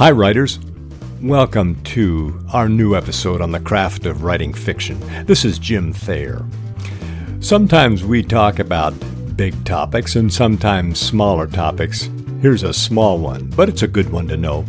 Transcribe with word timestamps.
Hi, 0.00 0.12
writers. 0.12 0.58
Welcome 1.20 1.82
to 1.82 2.42
our 2.54 2.70
new 2.70 2.96
episode 2.96 3.42
on 3.42 3.52
the 3.52 3.60
craft 3.60 4.06
of 4.06 4.24
writing 4.24 4.54
fiction. 4.54 4.98
This 5.26 5.44
is 5.44 5.58
Jim 5.58 5.92
Thayer. 5.92 6.42
Sometimes 7.40 8.02
we 8.02 8.22
talk 8.22 8.60
about 8.60 8.94
big 9.36 9.62
topics 9.66 10.16
and 10.16 10.32
sometimes 10.32 10.98
smaller 10.98 11.46
topics. 11.46 12.08
Here's 12.40 12.62
a 12.62 12.72
small 12.72 13.18
one, 13.18 13.50
but 13.50 13.68
it's 13.68 13.82
a 13.82 13.86
good 13.86 14.10
one 14.10 14.26
to 14.28 14.38
know. 14.38 14.62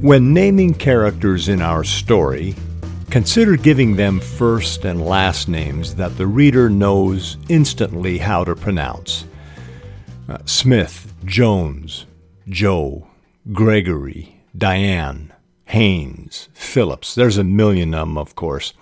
When 0.00 0.32
naming 0.32 0.72
characters 0.72 1.50
in 1.50 1.60
our 1.60 1.84
story, 1.84 2.54
consider 3.10 3.58
giving 3.58 3.96
them 3.96 4.20
first 4.20 4.86
and 4.86 5.04
last 5.04 5.50
names 5.50 5.96
that 5.96 6.16
the 6.16 6.26
reader 6.26 6.70
knows 6.70 7.36
instantly 7.50 8.16
how 8.16 8.42
to 8.44 8.56
pronounce. 8.56 9.26
Uh, 10.30 10.38
Smith, 10.46 11.12
Jones, 11.26 12.06
Joe, 12.48 13.06
Gregory, 13.52 14.35
Diane, 14.56 15.32
Haynes, 15.66 16.48
Phillips. 16.54 17.14
There's 17.14 17.38
a 17.38 17.44
million 17.44 17.94
of 17.94 18.08
them, 18.08 18.18
of 18.18 18.34
course. 18.34 18.72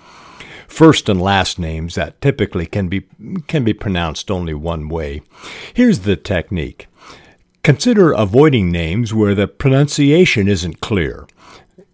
First 0.69 1.09
and 1.09 1.21
last 1.21 1.59
names 1.59 1.95
that 1.95 2.21
typically 2.21 2.67
can 2.67 2.89
be 2.89 3.07
can 3.47 3.65
be 3.65 3.73
pronounced 3.73 4.31
only 4.31 4.55
one 4.55 4.89
way. 4.89 5.23
Here's 5.73 6.01
the 6.01 6.17
technique. 6.17 6.89
Consider 7.63 8.13
avoiding 8.13 8.71
names 8.71 9.15
where 9.15 9.35
the 9.35 9.49
pronunciation 9.49 10.49
isn't 10.49 10.81
clear. 10.81 11.27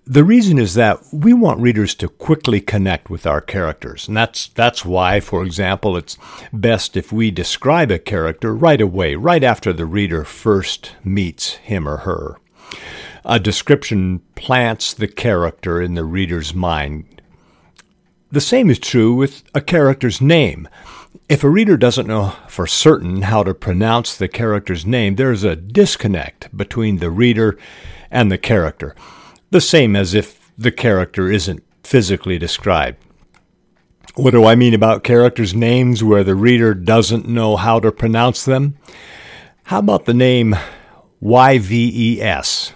The 0.04 0.24
reason 0.24 0.58
is 0.58 0.74
that 0.74 0.98
we 1.12 1.32
want 1.32 1.60
readers 1.60 1.94
to 1.96 2.08
quickly 2.08 2.60
connect 2.60 3.10
with 3.10 3.24
our 3.24 3.40
characters. 3.40 4.08
And 4.08 4.16
that's, 4.16 4.48
that's 4.48 4.84
why, 4.84 5.20
for 5.20 5.44
example, 5.44 5.96
it's 5.96 6.18
best 6.52 6.96
if 6.96 7.12
we 7.12 7.30
describe 7.30 7.92
a 7.92 7.98
character 8.00 8.52
right 8.52 8.80
away, 8.80 9.14
right 9.14 9.44
after 9.44 9.72
the 9.72 9.86
reader 9.86 10.24
first 10.24 10.96
meets 11.04 11.54
him 11.56 11.86
or 11.86 11.98
her. 11.98 12.38
A 13.24 13.38
description 13.38 14.20
plants 14.34 14.94
the 14.94 15.08
character 15.08 15.80
in 15.80 15.94
the 15.94 16.04
reader's 16.04 16.54
mind. 16.54 17.22
The 18.32 18.40
same 18.40 18.70
is 18.70 18.78
true 18.78 19.14
with 19.14 19.42
a 19.54 19.60
character's 19.60 20.20
name. 20.20 20.68
If 21.28 21.42
a 21.42 21.50
reader 21.50 21.76
doesn't 21.76 22.06
know 22.06 22.34
for 22.48 22.66
certain 22.66 23.22
how 23.22 23.42
to 23.42 23.54
pronounce 23.54 24.16
the 24.16 24.28
character's 24.28 24.86
name, 24.86 25.16
there's 25.16 25.44
a 25.44 25.56
disconnect 25.56 26.56
between 26.56 26.98
the 26.98 27.10
reader 27.10 27.58
and 28.10 28.30
the 28.30 28.38
character 28.38 28.94
the 29.50 29.60
same 29.60 29.96
as 29.96 30.14
if 30.14 30.52
the 30.56 30.70
character 30.70 31.30
isn't 31.30 31.62
physically 31.82 32.38
described. 32.38 32.98
What 34.14 34.30
do 34.30 34.44
I 34.44 34.54
mean 34.54 34.74
about 34.74 35.04
characters' 35.04 35.54
names 35.54 36.02
where 36.02 36.24
the 36.24 36.34
reader 36.34 36.74
doesn't 36.74 37.28
know 37.28 37.56
how 37.56 37.80
to 37.80 37.92
pronounce 37.92 38.44
them? 38.44 38.76
How 39.64 39.78
about 39.78 40.04
the 40.04 40.14
name 40.14 40.56
YVES? 41.22 42.72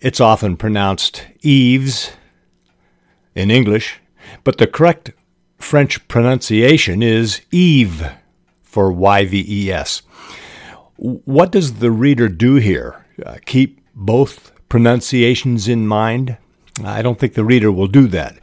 It's 0.00 0.20
often 0.20 0.56
pronounced 0.56 1.26
Eves 1.40 2.12
in 3.34 3.50
English, 3.50 4.00
but 4.44 4.58
the 4.58 4.68
correct 4.68 5.10
French 5.58 6.06
pronunciation 6.06 7.02
is 7.02 7.40
Eve 7.50 8.08
for 8.62 8.92
YVES. 8.92 10.02
What 10.96 11.50
does 11.50 11.74
the 11.74 11.90
reader 11.90 12.28
do 12.28 12.56
here? 12.56 13.04
Uh, 13.24 13.38
keep 13.44 13.80
both 13.94 14.52
pronunciations 14.68 15.66
in 15.66 15.88
mind? 15.88 16.36
I 16.84 17.02
don't 17.02 17.18
think 17.18 17.34
the 17.34 17.44
reader 17.44 17.72
will 17.72 17.88
do 17.88 18.06
that. 18.08 18.38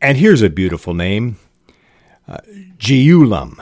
And 0.00 0.18
here's 0.18 0.42
a 0.42 0.50
beautiful 0.50 0.94
name 0.94 1.36
uh, 2.28 2.38
Guillaume. 2.78 3.60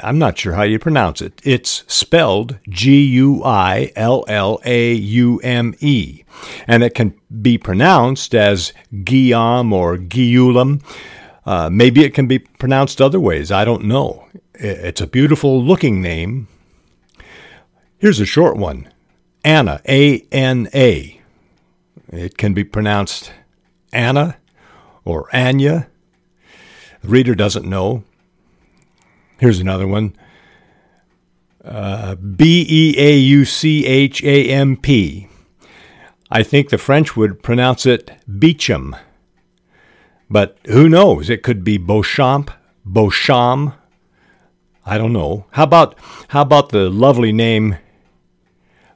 I'm 0.00 0.18
not 0.18 0.38
sure 0.38 0.54
how 0.54 0.62
you 0.62 0.78
pronounce 0.78 1.20
it. 1.20 1.40
It's 1.42 1.82
spelled 1.86 2.58
G 2.68 3.02
U 3.02 3.42
I 3.44 3.92
L 3.96 4.24
L 4.28 4.60
A 4.64 4.92
U 4.94 5.40
M 5.42 5.74
E, 5.80 6.24
and 6.66 6.82
it 6.82 6.94
can 6.94 7.18
be 7.42 7.58
pronounced 7.58 8.34
as 8.34 8.72
Guillaume 9.02 9.72
or 9.72 9.96
Guillaume. 9.96 10.80
Uh, 11.44 11.68
maybe 11.70 12.04
it 12.04 12.14
can 12.14 12.26
be 12.26 12.38
pronounced 12.38 13.00
other 13.00 13.20
ways. 13.20 13.50
I 13.50 13.64
don't 13.64 13.84
know. 13.84 14.28
It's 14.54 15.00
a 15.00 15.06
beautiful 15.06 15.62
looking 15.62 16.00
name. 16.00 16.46
Here's 17.98 18.20
a 18.20 18.26
short 18.26 18.56
one 18.56 18.88
Anna, 19.44 19.80
A 19.88 20.20
N 20.30 20.68
A. 20.74 21.20
It 22.12 22.38
can 22.38 22.54
be 22.54 22.64
pronounced 22.64 23.32
Anna 23.92 24.36
or 25.04 25.34
Anya. 25.34 25.88
The 27.02 27.08
reader 27.08 27.34
doesn't 27.34 27.66
know. 27.66 28.04
Here's 29.38 29.60
another 29.60 29.86
one 29.86 30.16
uh, 31.64 32.14
B 32.14 32.66
E 32.68 32.94
A 32.98 33.16
U 33.16 33.44
C 33.44 33.86
H 33.86 34.22
A 34.22 34.50
M 34.50 34.76
P. 34.76 35.28
I 36.30 36.42
think 36.42 36.68
the 36.68 36.78
French 36.78 37.16
would 37.16 37.42
pronounce 37.42 37.86
it 37.86 38.12
Beecham. 38.38 38.96
But 40.30 40.58
who 40.66 40.88
knows? 40.88 41.30
It 41.30 41.42
could 41.42 41.62
be 41.64 41.78
Beauchamp, 41.78 42.50
Beauchamp. 42.84 43.74
I 44.86 44.98
don't 44.98 45.12
know. 45.12 45.46
How 45.52 45.64
about 45.64 45.96
how 46.28 46.42
about 46.42 46.70
the 46.70 46.90
lovely 46.90 47.32
name 47.32 47.78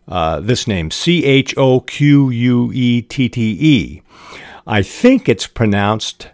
uh, 0.08 0.40
this 0.40 0.66
name, 0.66 0.90
C 0.90 1.24
H 1.24 1.54
O 1.56 1.80
Q 1.80 2.30
U 2.30 2.72
E 2.72 3.02
T 3.02 3.28
T 3.28 3.58
E. 3.60 4.02
I 4.66 4.82
think 4.82 5.28
it's 5.28 5.46
pronounced 5.46 6.28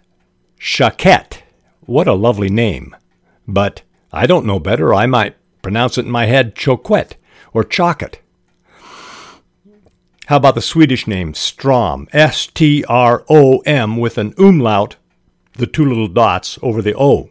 Chaquette. 0.57 1.43
What 1.81 2.07
a 2.07 2.13
lovely 2.13 2.49
name. 2.49 2.95
But 3.47 3.81
I 4.15 4.27
don't 4.27 4.45
know 4.45 4.59
better. 4.59 4.93
I 4.93 5.07
might 5.07 5.35
pronounce 5.61 5.97
it 5.97 6.05
in 6.05 6.11
my 6.11 6.25
head 6.25 6.55
Choquette 6.55 7.15
or 7.53 7.65
Chocket. 7.65 8.21
How 10.27 10.37
about 10.37 10.55
the 10.55 10.61
Swedish 10.61 11.05
name 11.05 11.33
Strom? 11.33 12.07
S 12.13 12.47
T 12.47 12.85
R 12.85 13.25
O 13.29 13.59
M 13.59 13.97
with 13.97 14.17
an 14.17 14.33
umlaut, 14.37 14.95
the 15.53 15.67
two 15.67 15.85
little 15.85 16.07
dots 16.07 16.57
over 16.61 16.81
the 16.81 16.95
O. 16.97 17.29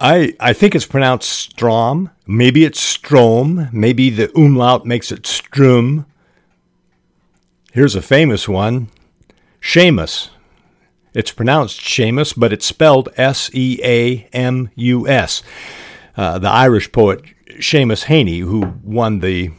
I, 0.00 0.34
I 0.40 0.54
think 0.54 0.74
it's 0.74 0.86
pronounced 0.86 1.28
Strom. 1.28 2.10
Maybe 2.26 2.64
it's 2.64 2.80
Strom. 2.80 3.68
Maybe 3.72 4.08
the 4.08 4.32
umlaut 4.34 4.86
makes 4.86 5.12
it 5.12 5.26
Strum. 5.26 6.06
Here's 7.72 7.94
a 7.94 8.02
famous 8.02 8.48
one 8.48 8.88
Seamus. 9.60 10.30
It's 11.12 11.32
pronounced 11.32 11.80
Seamus, 11.80 12.34
but 12.36 12.52
it's 12.52 12.66
spelled 12.66 13.08
S 13.16 13.50
E 13.52 13.80
A 13.82 14.28
M 14.32 14.70
U 14.76 15.08
S. 15.08 15.42
Uh, 16.16 16.38
the 16.38 16.48
Irish 16.48 16.92
poet 16.92 17.22
Seamus 17.58 18.04
Heaney, 18.04 18.40
who 18.40 18.74
won 18.82 19.20
the 19.20 19.50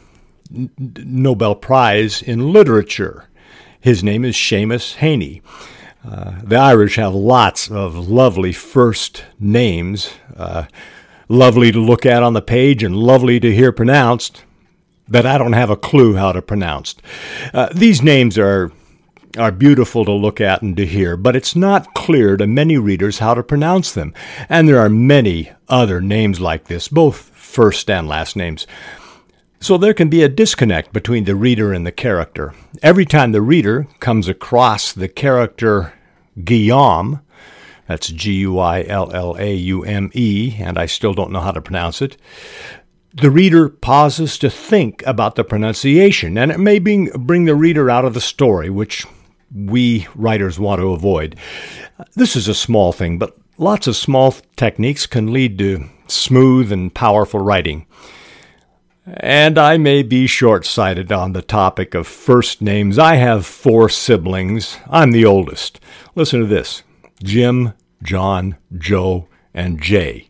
Nobel 0.78 1.54
Prize 1.54 2.22
in 2.22 2.52
Literature. 2.52 3.28
His 3.80 4.02
name 4.04 4.24
is 4.24 4.36
Seamus 4.36 4.96
Heaney. 4.96 5.42
Uh, 6.04 6.40
the 6.42 6.56
Irish 6.56 6.96
have 6.96 7.14
lots 7.14 7.70
of 7.70 8.08
lovely 8.08 8.52
first 8.52 9.24
names, 9.38 10.10
uh, 10.36 10.66
lovely 11.28 11.70
to 11.72 11.78
look 11.78 12.04
at 12.04 12.22
on 12.22 12.32
the 12.32 12.42
page 12.42 12.82
and 12.82 12.96
lovely 12.96 13.38
to 13.40 13.54
hear 13.54 13.72
pronounced, 13.72 14.44
that 15.08 15.26
I 15.26 15.38
don't 15.38 15.52
have 15.52 15.70
a 15.70 15.76
clue 15.76 16.14
how 16.14 16.32
to 16.32 16.42
pronounce. 16.42 16.96
Uh, 17.52 17.68
these 17.74 18.02
names 18.02 18.36
are 18.38 18.72
are 19.38 19.52
beautiful 19.52 20.04
to 20.04 20.12
look 20.12 20.40
at 20.40 20.62
and 20.62 20.76
to 20.76 20.86
hear, 20.86 21.16
but 21.16 21.36
it's 21.36 21.56
not 21.56 21.94
clear 21.94 22.36
to 22.36 22.46
many 22.46 22.78
readers 22.78 23.18
how 23.18 23.34
to 23.34 23.42
pronounce 23.42 23.92
them. 23.92 24.12
And 24.48 24.68
there 24.68 24.78
are 24.78 24.88
many 24.88 25.50
other 25.68 26.00
names 26.00 26.40
like 26.40 26.64
this, 26.64 26.88
both 26.88 27.16
first 27.16 27.90
and 27.90 28.08
last 28.08 28.36
names. 28.36 28.66
So 29.60 29.78
there 29.78 29.94
can 29.94 30.08
be 30.08 30.22
a 30.22 30.28
disconnect 30.28 30.92
between 30.92 31.24
the 31.24 31.36
reader 31.36 31.72
and 31.72 31.86
the 31.86 31.92
character. 31.92 32.52
Every 32.82 33.04
time 33.04 33.32
the 33.32 33.42
reader 33.42 33.86
comes 34.00 34.28
across 34.28 34.92
the 34.92 35.08
character 35.08 35.92
Guillaume, 36.42 37.20
that's 37.86 38.08
G 38.08 38.32
U 38.40 38.58
I 38.58 38.84
L 38.84 39.12
L 39.12 39.36
A 39.38 39.54
U 39.54 39.84
M 39.84 40.10
E, 40.14 40.56
and 40.58 40.78
I 40.78 40.86
still 40.86 41.14
don't 41.14 41.30
know 41.30 41.40
how 41.40 41.52
to 41.52 41.60
pronounce 41.60 42.02
it. 42.02 42.16
The 43.14 43.30
reader 43.30 43.68
pauses 43.68 44.38
to 44.38 44.48
think 44.48 45.02
about 45.06 45.34
the 45.34 45.44
pronunciation, 45.44 46.38
and 46.38 46.50
it 46.50 46.58
may 46.58 46.78
bring, 46.78 47.10
bring 47.10 47.44
the 47.44 47.54
reader 47.54 47.90
out 47.90 48.06
of 48.06 48.14
the 48.14 48.20
story, 48.20 48.70
which 48.70 49.06
we 49.54 50.06
writers 50.14 50.58
want 50.58 50.80
to 50.80 50.92
avoid. 50.92 51.36
This 52.14 52.36
is 52.36 52.48
a 52.48 52.54
small 52.54 52.92
thing, 52.92 53.18
but 53.18 53.36
lots 53.58 53.86
of 53.86 53.96
small 53.96 54.34
techniques 54.56 55.06
can 55.06 55.32
lead 55.32 55.58
to 55.58 55.88
smooth 56.06 56.72
and 56.72 56.94
powerful 56.94 57.40
writing. 57.40 57.86
And 59.06 59.58
I 59.58 59.78
may 59.78 60.02
be 60.02 60.26
short 60.26 60.64
sighted 60.64 61.10
on 61.10 61.32
the 61.32 61.42
topic 61.42 61.94
of 61.94 62.06
first 62.06 62.62
names. 62.62 62.98
I 62.98 63.16
have 63.16 63.44
four 63.44 63.88
siblings. 63.88 64.78
I'm 64.88 65.10
the 65.10 65.24
oldest. 65.24 65.80
Listen 66.14 66.40
to 66.40 66.46
this 66.46 66.84
Jim, 67.22 67.72
John, 68.02 68.56
Joe, 68.78 69.28
and 69.52 69.82
Jay. 69.82 70.28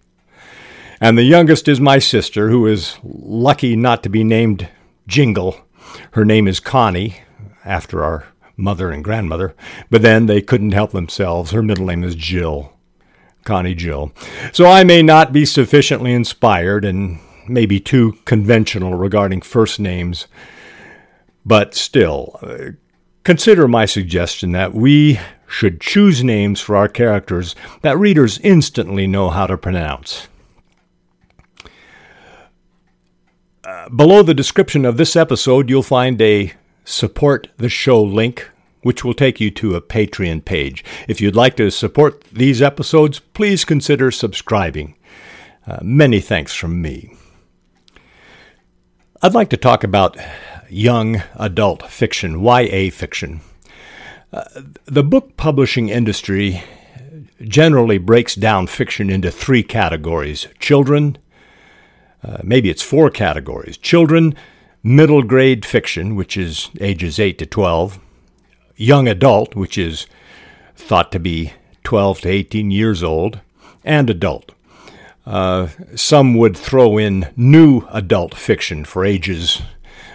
And 1.01 1.19
the 1.19 1.25
youngest 1.25 1.69
is 1.69 1.81
my 1.81 1.99
sister, 1.99 2.49
who 2.49 2.67
is 2.67 2.97
lucky 3.03 3.77
not 3.77 4.03
to 4.05 4.09
be 4.09 4.25
named 4.25 4.69
Jingle. 5.07 5.61
Her 6.13 6.25
name 6.25 6.49
is 6.49 6.61
Connie, 6.61 7.23
after 7.65 8.03
our 8.05 8.32
mother 8.63 8.91
and 8.91 9.03
grandmother, 9.03 9.55
but 9.91 10.03
then 10.03 10.27
they 10.27 10.41
couldn't 10.41 10.73
help 10.73 10.93
themselves. 10.93 11.51
Her 11.51 11.63
middle 11.63 11.87
name 11.87 12.05
is 12.05 12.15
Jill. 12.15 12.73
Connie 13.45 13.75
Jill. 13.75 14.13
So 14.53 14.67
I 14.67 14.85
may 14.85 15.03
not 15.03 15.33
be 15.33 15.45
sufficiently 15.45 16.13
inspired 16.13 16.85
and 16.85 17.19
maybe 17.49 17.81
too 17.81 18.19
conventional 18.25 18.95
regarding 18.95 19.41
first 19.43 19.81
names. 19.81 20.27
But 21.45 21.75
still, 21.75 22.39
uh, 22.41 22.73
consider 23.25 23.67
my 23.67 23.85
suggestion 23.85 24.53
that 24.53 24.75
we 24.75 25.19
should 25.49 25.81
choose 25.81 26.23
names 26.23 26.61
for 26.61 26.77
our 26.77 26.89
characters 26.89 27.55
that 27.83 27.99
readers 27.99 28.39
instantly 28.39 29.07
know 29.07 29.29
how 29.29 29.47
to 29.47 29.59
pronounce. 29.59 30.29
Uh, 33.65 33.89
below 33.89 34.23
the 34.23 34.35
description 34.35 34.85
of 34.85 34.97
this 34.97 35.17
episode, 35.17 35.69
you'll 35.69 35.83
find 35.83 36.21
a 36.23 36.53
support 36.85 37.49
the 37.59 37.69
show 37.69 38.03
link, 38.03 38.51
which 38.83 39.05
will 39.05 39.15
take 39.15 39.41
you 39.41 39.51
to 39.51 39.75
a 39.75 39.81
Patreon 39.81 40.45
page. 40.45 40.85
If 41.09 41.21
you'd 41.21 41.37
like 41.37 41.57
to 41.57 41.71
support 41.71 42.25
these 42.25 42.61
episodes, 42.61 43.21
please 43.21 43.65
consider 43.65 44.11
subscribing. 44.11 44.97
Uh, 45.67 45.79
many 45.83 46.21
thanks 46.21 46.55
from 46.55 46.83
me. 46.83 47.17
I'd 49.23 49.35
like 49.35 49.51
to 49.51 49.57
talk 49.57 49.85
about 49.85 50.17
young 50.69 51.23
adult 51.37 51.89
fiction, 51.91 52.43
YA 52.43 52.91
fiction. 52.91 53.41
Uh, 54.33 54.45
the 54.87 55.05
book 55.05 55.37
publishing 55.37 55.89
industry 55.89 56.63
generally 57.43 57.99
breaks 57.99 58.35
down 58.35 58.67
fiction 58.67 59.11
into 59.11 59.31
three 59.31 59.63
categories 59.63 60.49
children, 60.59 61.19
uh, 62.25 62.39
maybe 62.43 62.71
it's 62.71 62.83
four 62.83 63.11
categories 63.11 63.77
children, 63.77 64.35
middle 64.83 65.23
grade 65.23 65.65
fiction, 65.65 66.17
which 66.17 66.37
is 66.37 66.71
ages 66.81 67.19
8 67.19 67.39
to 67.39 67.47
12, 67.47 67.99
young 68.83 69.07
adult, 69.07 69.55
which 69.55 69.79
is 69.79 70.07
thought 70.75 71.13
to 71.13 71.21
be 71.21 71.53
12 71.85 72.23
to 72.23 72.29
18 72.29 72.71
years 72.71 73.03
old, 73.03 73.41
and 73.85 74.11
adult. 74.11 74.53
Uh, 75.25 75.69
some 75.95 76.35
would 76.35 76.57
throw 76.57 76.99
in 76.99 77.33
new 77.37 77.83
adult 77.91 78.35
fiction 78.35 78.85
for 78.85 79.05
ages 79.05 79.63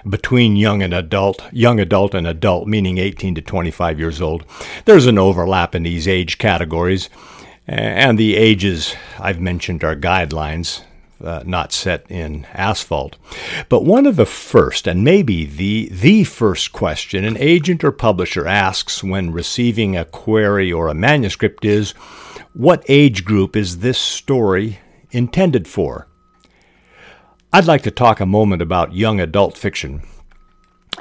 between 0.08 0.56
young 0.56 0.82
and 0.82 0.94
adult, 0.94 1.42
young 1.54 1.80
adult 1.80 2.14
and 2.14 2.28
adult, 2.28 2.68
meaning 2.68 2.98
18 2.98 3.36
to 3.36 3.42
25 3.42 4.00
years 4.00 4.22
old. 4.22 4.46
There's 4.86 5.06
an 5.06 5.18
overlap 5.18 5.74
in 5.74 5.84
these 5.84 6.08
age 6.08 6.38
categories, 6.38 7.10
and 7.66 8.18
the 8.18 8.36
ages 8.36 8.96
I've 9.20 9.40
mentioned 9.40 9.84
are 9.84 9.96
guidelines. 9.96 10.84
Uh, 11.24 11.42
not 11.48 11.74
set 11.74 12.06
in 12.12 12.46
asphalt. 12.54 13.16
But 13.70 13.84
one 13.84 14.06
of 14.06 14.18
the 14.18 14.26
first, 14.26 14.86
and 14.86 15.04
maybe 15.04 15.46
the, 15.46 15.90
the 15.92 16.24
first 16.24 16.72
question 16.72 17.26
an 17.26 17.36
agent 17.38 17.84
or 17.84 17.92
publisher 17.92 18.46
asks 18.46 19.04
when 19.04 19.32
receiving 19.32 19.98
a 19.98 20.06
query 20.06 20.72
or 20.72 20.90
a 20.90 20.94
manuscript 20.94 21.66
is 21.66 21.94
what 22.54 22.86
age 22.88 23.26
group 23.26 23.56
is 23.56 23.80
this 23.80 23.98
story 23.98 24.80
intended 25.10 25.68
for? 25.68 26.08
I'd 27.52 27.66
like 27.66 27.82
to 27.84 27.92
talk 27.92 28.20
a 28.20 28.26
moment 28.26 28.62
about 28.62 28.94
young 28.94 29.20
adult 29.20 29.58
fiction. 29.58 30.04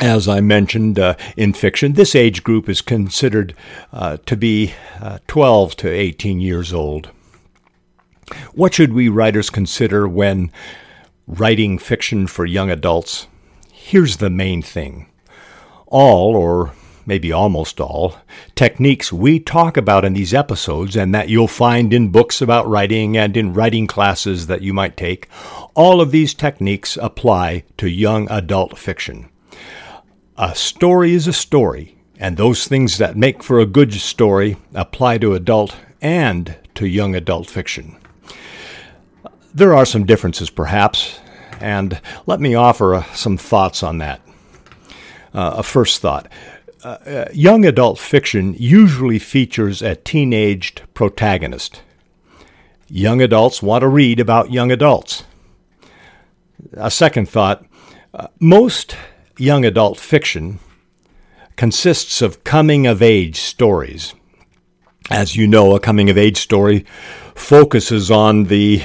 As 0.01 0.29
I 0.29 0.41
mentioned 0.41 0.99
uh, 0.99 1.17
in 1.37 1.53
fiction, 1.53 1.95
this 1.95 2.15
age 2.15 2.45
group 2.45 2.69
is 2.69 2.81
considered 2.81 3.55
uh, 3.93 4.19
to 4.27 4.37
be 4.37 4.75
uh, 5.01 5.19
12 5.27 5.77
to 5.77 5.91
18 5.91 6.41
years 6.41 6.73
old. 6.73 7.11
What 8.55 8.75
should 8.75 8.93
we 8.93 9.09
writers 9.09 9.51
consider 9.51 10.09
when 10.09 10.51
writing 11.27 11.79
fiction 11.79 12.27
for 12.27 12.45
young 12.45 12.71
adults? 12.71 13.29
Here's 13.73 14.17
the 14.17 14.31
main 14.31 14.63
thing. 14.63 15.07
All, 15.87 16.35
or 16.35 16.73
maybe 17.07 17.31
almost 17.31 17.81
all, 17.81 18.17
techniques 18.57 19.13
we 19.13 19.39
talk 19.39 19.77
about 19.77 20.05
in 20.05 20.13
these 20.13 20.35
episodes 20.35 20.97
and 20.97 21.15
that 21.15 21.29
you'll 21.29 21.47
find 21.47 21.93
in 21.93 22.09
books 22.09 22.43
about 22.43 22.69
writing 22.69 23.17
and 23.17 23.37
in 23.37 23.55
writing 23.55 23.87
classes 23.87 24.49
that 24.49 24.63
you 24.63 24.75
might 24.75 24.97
take, 24.97 25.29
all 25.75 26.01
of 26.01 26.11
these 26.11 26.35
techniques 26.35 26.99
apply 27.01 27.63
to 27.77 27.89
young 27.89 28.29
adult 28.29 28.77
fiction. 28.77 29.29
A 30.37 30.55
story 30.55 31.15
is 31.15 31.29
a 31.29 31.33
story, 31.33 31.97
and 32.19 32.37
those 32.37 32.67
things 32.67 32.99
that 32.99 33.17
make 33.17 33.43
for 33.43 33.61
a 33.61 33.67
good 33.67 33.95
story 33.95 34.57
apply 34.75 35.19
to 35.19 35.35
adult 35.35 35.77
and 36.03 36.57
to 36.75 36.87
young 36.87 37.15
adult 37.15 37.49
fiction. 37.49 37.97
There 39.57 39.73
are 39.73 39.87
some 39.87 40.05
differences, 40.05 40.51
perhaps, 40.51 41.19
and 41.61 41.99
let 42.27 42.41
me 42.41 42.55
offer 42.55 42.97
uh, 42.97 43.05
some 43.15 43.39
thoughts 43.39 43.83
on 43.83 43.97
that. 43.99 44.21
Uh, 45.33 45.55
a 45.57 45.63
first 45.63 46.03
thought 46.03 46.31
uh, 46.85 46.89
uh, 46.89 47.29
young 47.33 47.65
adult 47.65 47.99
fiction 47.99 48.55
usually 48.59 49.19
features 49.19 49.81
a 49.81 49.97
teenaged 49.97 50.83
protagonist. 50.93 51.81
Young 52.91 53.23
adults 53.23 53.63
want 53.63 53.81
to 53.81 53.89
read 53.89 54.21
about 54.21 54.53
young 54.53 54.71
adults. 54.71 55.25
A 56.75 56.91
second 56.91 57.27
thought 57.27 57.65
uh, 58.13 58.27
most 58.39 58.95
young 59.39 59.65
adult 59.65 59.99
fiction 59.99 60.59
consists 61.57 62.21
of 62.21 62.45
coming 62.45 62.87
of 62.87 63.01
age 63.01 63.37
stories. 63.39 64.13
As 65.11 65.35
you 65.35 65.47
know, 65.47 65.75
a 65.75 65.81
coming 65.81 66.11
of 66.11 66.19
age 66.19 66.37
story 66.37 66.85
focuses 67.35 68.11
on 68.11 68.45
the 68.45 68.83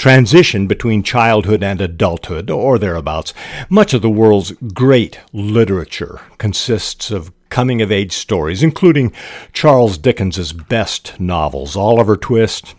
transition 0.00 0.66
between 0.66 1.02
childhood 1.02 1.62
and 1.62 1.78
adulthood, 1.78 2.48
or 2.48 2.78
thereabouts. 2.78 3.34
Much 3.68 3.92
of 3.92 4.00
the 4.00 4.08
world's 4.08 4.52
great 4.72 5.20
literature 5.30 6.22
consists 6.38 7.10
of 7.10 7.30
coming 7.50 7.82
of 7.82 7.92
age 7.92 8.12
stories, 8.12 8.62
including 8.62 9.12
Charles 9.52 9.98
Dickens's 9.98 10.54
best 10.54 11.20
novels, 11.20 11.76
Oliver 11.76 12.16
Twist, 12.16 12.74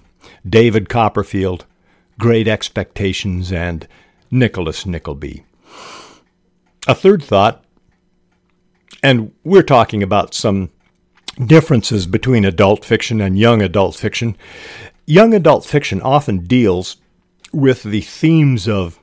David 0.50 0.90
Copperfield, 0.90 1.66
Great 2.18 2.48
Expectations, 2.48 3.52
and 3.52 3.88
Nicholas 4.32 4.88
Nickleby. 4.88 5.46
A 6.88 6.96
third 6.96 7.22
thought, 7.22 7.64
and 9.04 9.32
we're 9.44 9.62
talking 9.62 10.02
about 10.02 10.34
some 10.34 10.72
differences 11.46 12.08
between 12.08 12.46
adult 12.46 12.84
fiction 12.84 13.22
and 13.22 13.38
young 13.38 13.62
adult 13.62 13.96
fiction. 13.96 14.36
Young 15.06 15.36
adult 15.36 15.66
fiction 15.66 16.02
often 16.02 16.46
deals 16.46 16.98
with 17.52 17.84
the 17.84 18.02
themes 18.02 18.68
of 18.68 19.00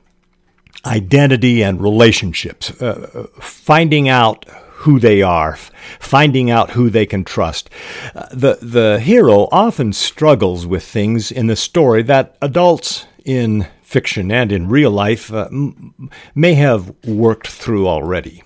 identity 0.85 1.61
and 1.61 1.81
relationships, 1.81 2.71
uh, 2.81 3.27
finding 3.39 4.07
out 4.07 4.45
who 4.79 4.99
they 4.99 5.21
are, 5.21 5.57
finding 5.99 6.49
out 6.49 6.71
who 6.71 6.89
they 6.89 7.05
can 7.05 7.23
trust. 7.23 7.69
Uh, 8.15 8.27
the 8.31 8.57
the 8.61 8.99
hero 8.99 9.49
often 9.51 9.91
struggles 9.91 10.65
with 10.65 10.83
things 10.83 11.31
in 11.31 11.47
the 11.47 11.55
story 11.55 12.01
that 12.03 12.37
adults 12.41 13.05
in 13.25 13.67
fiction 13.81 14.31
and 14.31 14.51
in 14.51 14.69
real 14.69 14.91
life 14.91 15.33
uh, 15.33 15.47
m- 15.51 16.09
may 16.33 16.53
have 16.53 16.93
worked 17.05 17.47
through 17.47 17.87
already. 17.87 18.41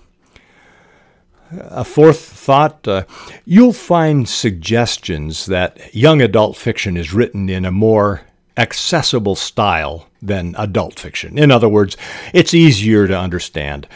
A 1.52 1.84
fourth 1.84 2.18
thought 2.18 2.88
uh, 2.88 3.04
you'll 3.44 3.72
find 3.72 4.28
suggestions 4.28 5.46
that 5.46 5.94
young 5.94 6.20
adult 6.20 6.56
fiction 6.56 6.96
is 6.96 7.14
written 7.14 7.48
in 7.48 7.64
a 7.64 7.70
more 7.70 8.22
accessible 8.56 9.34
style 9.34 10.08
than 10.22 10.54
adult 10.56 10.98
fiction. 10.98 11.38
In 11.38 11.50
other 11.50 11.68
words, 11.68 11.96
it's 12.32 12.54
easier 12.54 13.06
to 13.06 13.18
understand. 13.18 13.88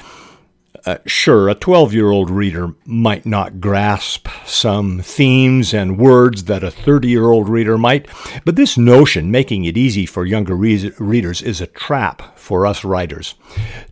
Uh, 0.86 0.98
sure, 1.06 1.48
a 1.48 1.54
12 1.54 1.92
year 1.92 2.10
old 2.10 2.30
reader 2.30 2.74
might 2.86 3.26
not 3.26 3.60
grasp 3.60 4.28
some 4.46 5.00
themes 5.00 5.74
and 5.74 5.98
words 5.98 6.44
that 6.44 6.64
a 6.64 6.70
30 6.70 7.08
year 7.08 7.30
old 7.30 7.48
reader 7.48 7.76
might, 7.76 8.06
but 8.44 8.56
this 8.56 8.78
notion, 8.78 9.30
making 9.30 9.64
it 9.64 9.76
easy 9.76 10.06
for 10.06 10.24
younger 10.24 10.54
re- 10.54 10.92
readers, 10.98 11.42
is 11.42 11.60
a 11.60 11.66
trap 11.66 12.38
for 12.38 12.64
us 12.64 12.84
writers. 12.84 13.34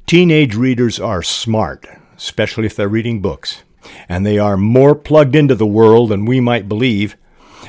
Teenage 0.06 0.54
readers 0.54 0.98
are 0.98 1.22
smart, 1.22 1.86
especially 2.16 2.66
if 2.66 2.76
they're 2.76 2.88
reading 2.88 3.20
books, 3.20 3.62
and 4.08 4.24
they 4.24 4.38
are 4.38 4.56
more 4.56 4.94
plugged 4.94 5.36
into 5.36 5.54
the 5.54 5.66
world 5.66 6.10
than 6.10 6.24
we 6.24 6.40
might 6.40 6.68
believe, 6.68 7.16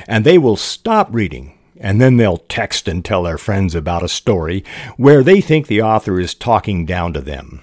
and 0.06 0.24
they 0.24 0.38
will 0.38 0.56
stop 0.56 1.08
reading 1.10 1.57
and 1.80 2.00
then 2.00 2.16
they'll 2.16 2.38
text 2.38 2.88
and 2.88 3.04
tell 3.04 3.22
their 3.22 3.38
friends 3.38 3.74
about 3.74 4.02
a 4.02 4.08
story 4.08 4.64
where 4.96 5.22
they 5.22 5.40
think 5.40 5.66
the 5.66 5.82
author 5.82 6.18
is 6.20 6.34
talking 6.34 6.84
down 6.84 7.12
to 7.12 7.20
them. 7.20 7.60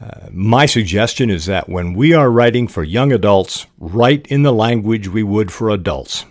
Uh, 0.00 0.28
my 0.30 0.66
suggestion 0.66 1.30
is 1.30 1.46
that 1.46 1.68
when 1.68 1.94
we 1.94 2.12
are 2.12 2.30
writing 2.30 2.68
for 2.68 2.84
young 2.84 3.12
adults, 3.12 3.66
write 3.78 4.26
in 4.26 4.42
the 4.42 4.52
language 4.52 5.08
we 5.08 5.22
would 5.22 5.50
for 5.50 5.70
adults. 5.70 6.26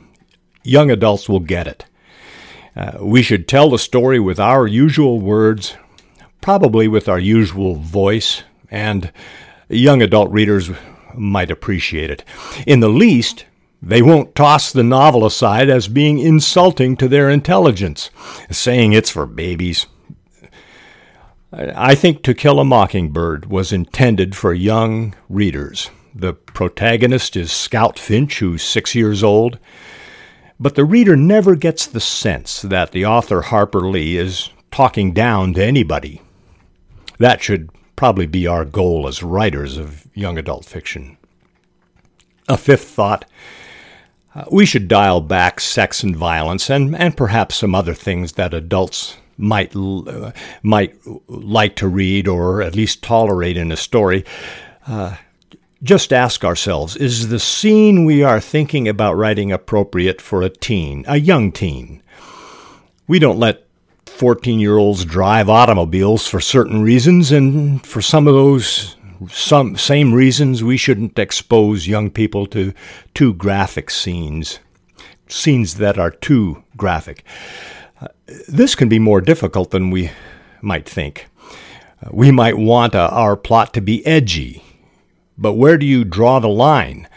Young 0.64 0.92
adults 0.92 1.28
will 1.28 1.40
get 1.40 1.68
it. 1.68 1.86
Uh, 2.76 2.98
we 3.00 3.24
should 3.24 3.48
tell 3.48 3.70
the 3.70 3.80
story 3.80 4.20
with 4.20 4.40
our 4.40 4.68
usual 4.68 5.20
words, 5.20 5.76
probably 6.42 6.88
with 6.88 7.10
our 7.10 7.20
usual 7.20 7.76
voice, 7.76 8.44
and 8.70 9.12
young 9.70 10.02
adult 10.02 10.30
readers 10.32 10.70
might 11.16 11.50
appreciate 11.50 12.12
it. 12.12 12.24
In 12.68 12.82
the 12.82 12.90
least, 12.90 13.46
they 13.86 14.02
won't 14.02 14.34
toss 14.34 14.72
the 14.72 14.84
novel 14.84 15.26
aside 15.26 15.70
as 15.70 15.88
being 15.88 16.18
insulting 16.18 16.98
to 16.98 17.08
their 17.08 17.30
intelligence, 17.30 18.10
saying 18.50 18.94
it's 18.94 19.12
for 19.12 19.28
babies. 19.28 19.86
I 21.54 21.94
think 21.94 22.24
To 22.24 22.34
Kill 22.34 22.60
a 22.60 22.66
Mockingbird 22.66 23.46
was 23.46 23.72
intended 23.72 24.36
for 24.36 24.54
young 24.54 25.16
readers. 25.30 25.92
The 26.16 26.34
protagonist 26.34 27.36
is 27.38 27.52
Scout 27.52 28.00
Finch, 28.00 28.40
who's 28.40 28.64
six 28.64 28.96
years 28.96 29.24
old, 29.24 29.60
but 30.60 30.74
the 30.74 30.84
reader 30.84 31.16
never 31.16 31.56
gets 31.56 31.86
the 31.86 32.00
sense 32.00 32.64
that 32.64 32.92
the 32.92 33.06
author 33.06 33.42
Harper 33.42 33.82
Lee 33.82 34.18
is 34.18 34.50
talking 34.72 35.14
down 35.14 35.54
to 35.54 35.64
anybody. 35.64 36.22
That 37.20 37.44
should 37.44 37.70
probably 37.96 38.26
be 38.26 38.48
our 38.48 38.66
goal 38.66 39.08
as 39.08 39.22
writers 39.22 39.78
of 39.78 40.08
young 40.14 40.38
adult 40.38 40.66
fiction. 40.66 41.18
A 42.48 42.58
fifth 42.58 42.88
thought 42.90 43.26
uh, 44.36 44.44
we 44.52 44.66
should 44.66 44.88
dial 44.88 45.22
back 45.22 45.62
sex 45.62 46.04
and 46.04 46.16
violence 46.16 46.70
and, 46.70 46.96
and 46.96 47.16
perhaps 47.16 47.56
some 47.56 47.74
other 47.74 47.94
things 47.94 48.34
that 48.34 48.54
adults 48.54 49.16
might 49.38 49.76
uh, 49.76 50.32
might 50.64 50.96
like 51.28 51.76
to 51.76 51.88
read 51.88 52.28
or 52.28 52.62
at 52.62 52.76
least 52.76 53.02
tolerate 53.02 53.58
in 53.58 53.72
a 53.72 53.78
story. 53.78 54.26
Uh, 54.88 55.16
just 55.84 56.14
ask 56.14 56.44
ourselves: 56.44 56.96
Is 56.96 57.30
the 57.30 57.40
scene 57.40 58.06
we 58.06 58.24
are 58.24 58.40
thinking 58.40 58.88
about 58.88 59.16
writing 59.16 59.52
appropriate 59.52 60.22
for 60.22 60.42
a 60.42 60.50
teen, 60.50 61.06
a 61.08 61.18
young 61.18 61.52
teen? 61.52 62.02
We 63.08 63.20
don't 63.20 63.40
let 63.40 63.66
14 64.06 64.60
year 64.60 64.78
olds 64.78 65.06
drive 65.06 65.50
automobiles 65.50 66.28
for 66.28 66.40
certain 66.40 66.82
reasons, 66.82 67.32
and 67.32 67.86
for 67.86 68.02
some 68.02 68.28
of 68.28 68.34
those 68.34 68.96
some 69.30 69.78
same 69.78 70.14
reasons 70.14 70.64
we 70.64 70.78
shouldn't 70.78 71.18
expose 71.20 71.88
young 71.88 72.10
people 72.10 72.46
to 72.48 72.74
too 73.14 73.34
graphic 73.34 73.90
scenes, 73.90 74.60
scenes 75.28 75.76
that 75.76 75.98
are 75.98 76.12
too 76.12 76.64
graphic. 76.78 77.24
Uh, 78.02 78.08
this 78.48 78.76
can 78.76 78.90
be 78.90 79.00
more 79.00 79.22
difficult 79.22 79.72
than 79.72 79.92
we 79.92 80.12
might 80.62 80.88
think. 80.88 81.28
Uh, 82.04 82.10
we 82.12 82.32
might 82.32 82.58
want 82.58 82.96
uh, 82.96 83.10
our 83.12 83.36
plot 83.36 83.74
to 83.74 83.82
be 83.82 84.06
edgy, 84.06 84.64
but 85.38 85.54
where 85.54 85.78
do 85.78 85.86
you 85.86 86.04
draw 86.04 86.40
the 86.40 86.48
line? 86.48 87.08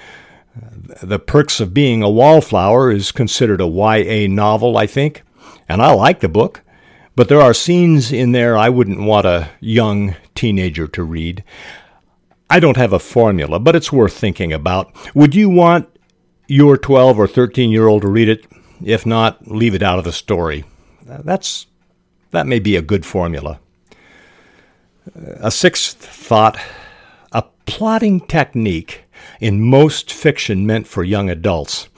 Uh, 0.56 0.70
the 1.02 1.18
Perks 1.18 1.60
of 1.60 1.74
Being 1.74 2.02
a 2.02 2.10
Wallflower 2.10 2.90
is 2.90 3.12
considered 3.12 3.60
a 3.60 3.66
YA 3.66 4.26
novel, 4.28 4.76
I 4.76 4.86
think, 4.86 5.22
and 5.68 5.82
I 5.82 5.92
like 5.92 6.20
the 6.20 6.28
book. 6.28 6.62
But 7.18 7.28
there 7.28 7.40
are 7.40 7.52
scenes 7.52 8.12
in 8.12 8.30
there 8.30 8.56
I 8.56 8.68
wouldn't 8.68 9.00
want 9.00 9.26
a 9.26 9.50
young 9.58 10.14
teenager 10.36 10.86
to 10.86 11.02
read. 11.02 11.42
I 12.50 12.60
don't 12.60 12.76
have 12.76 12.92
a 12.92 12.98
formula, 12.98 13.58
but 13.58 13.76
it's 13.76 13.92
worth 13.92 14.14
thinking 14.14 14.52
about. 14.52 14.92
Would 15.14 15.34
you 15.34 15.50
want 15.50 15.88
your 16.46 16.76
12 16.76 17.18
or 17.18 17.26
13 17.26 17.70
year 17.70 17.86
old 17.86 18.02
to 18.02 18.08
read 18.08 18.28
it? 18.28 18.46
If 18.84 19.04
not, 19.04 19.48
leave 19.48 19.74
it 19.74 19.82
out 19.82 19.98
of 19.98 20.04
the 20.04 20.12
story. 20.12 20.64
Uh, 21.08 21.22
that's 21.24 21.66
that 22.30 22.46
may 22.46 22.58
be 22.58 22.76
a 22.76 22.82
good 22.82 23.04
formula. 23.04 23.60
Uh, 25.16 25.34
a 25.40 25.50
sixth 25.50 25.96
thought, 25.96 26.58
a 27.32 27.44
plotting 27.66 28.20
technique 28.20 29.04
in 29.40 29.62
most 29.62 30.12
fiction 30.12 30.66
meant 30.66 30.86
for 30.86 31.04
young 31.04 31.28
adults 31.28 31.88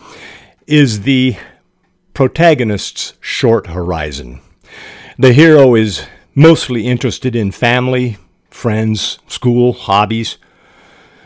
is 0.66 1.02
the 1.02 1.36
protagonist's 2.14 3.14
short 3.20 3.68
horizon. 3.68 4.40
The 5.18 5.32
hero 5.32 5.74
is 5.74 6.06
mostly 6.34 6.86
interested 6.86 7.36
in 7.36 7.50
family, 7.50 8.16
friends, 8.60 9.18
school, 9.26 9.72
hobbies, 9.72 10.36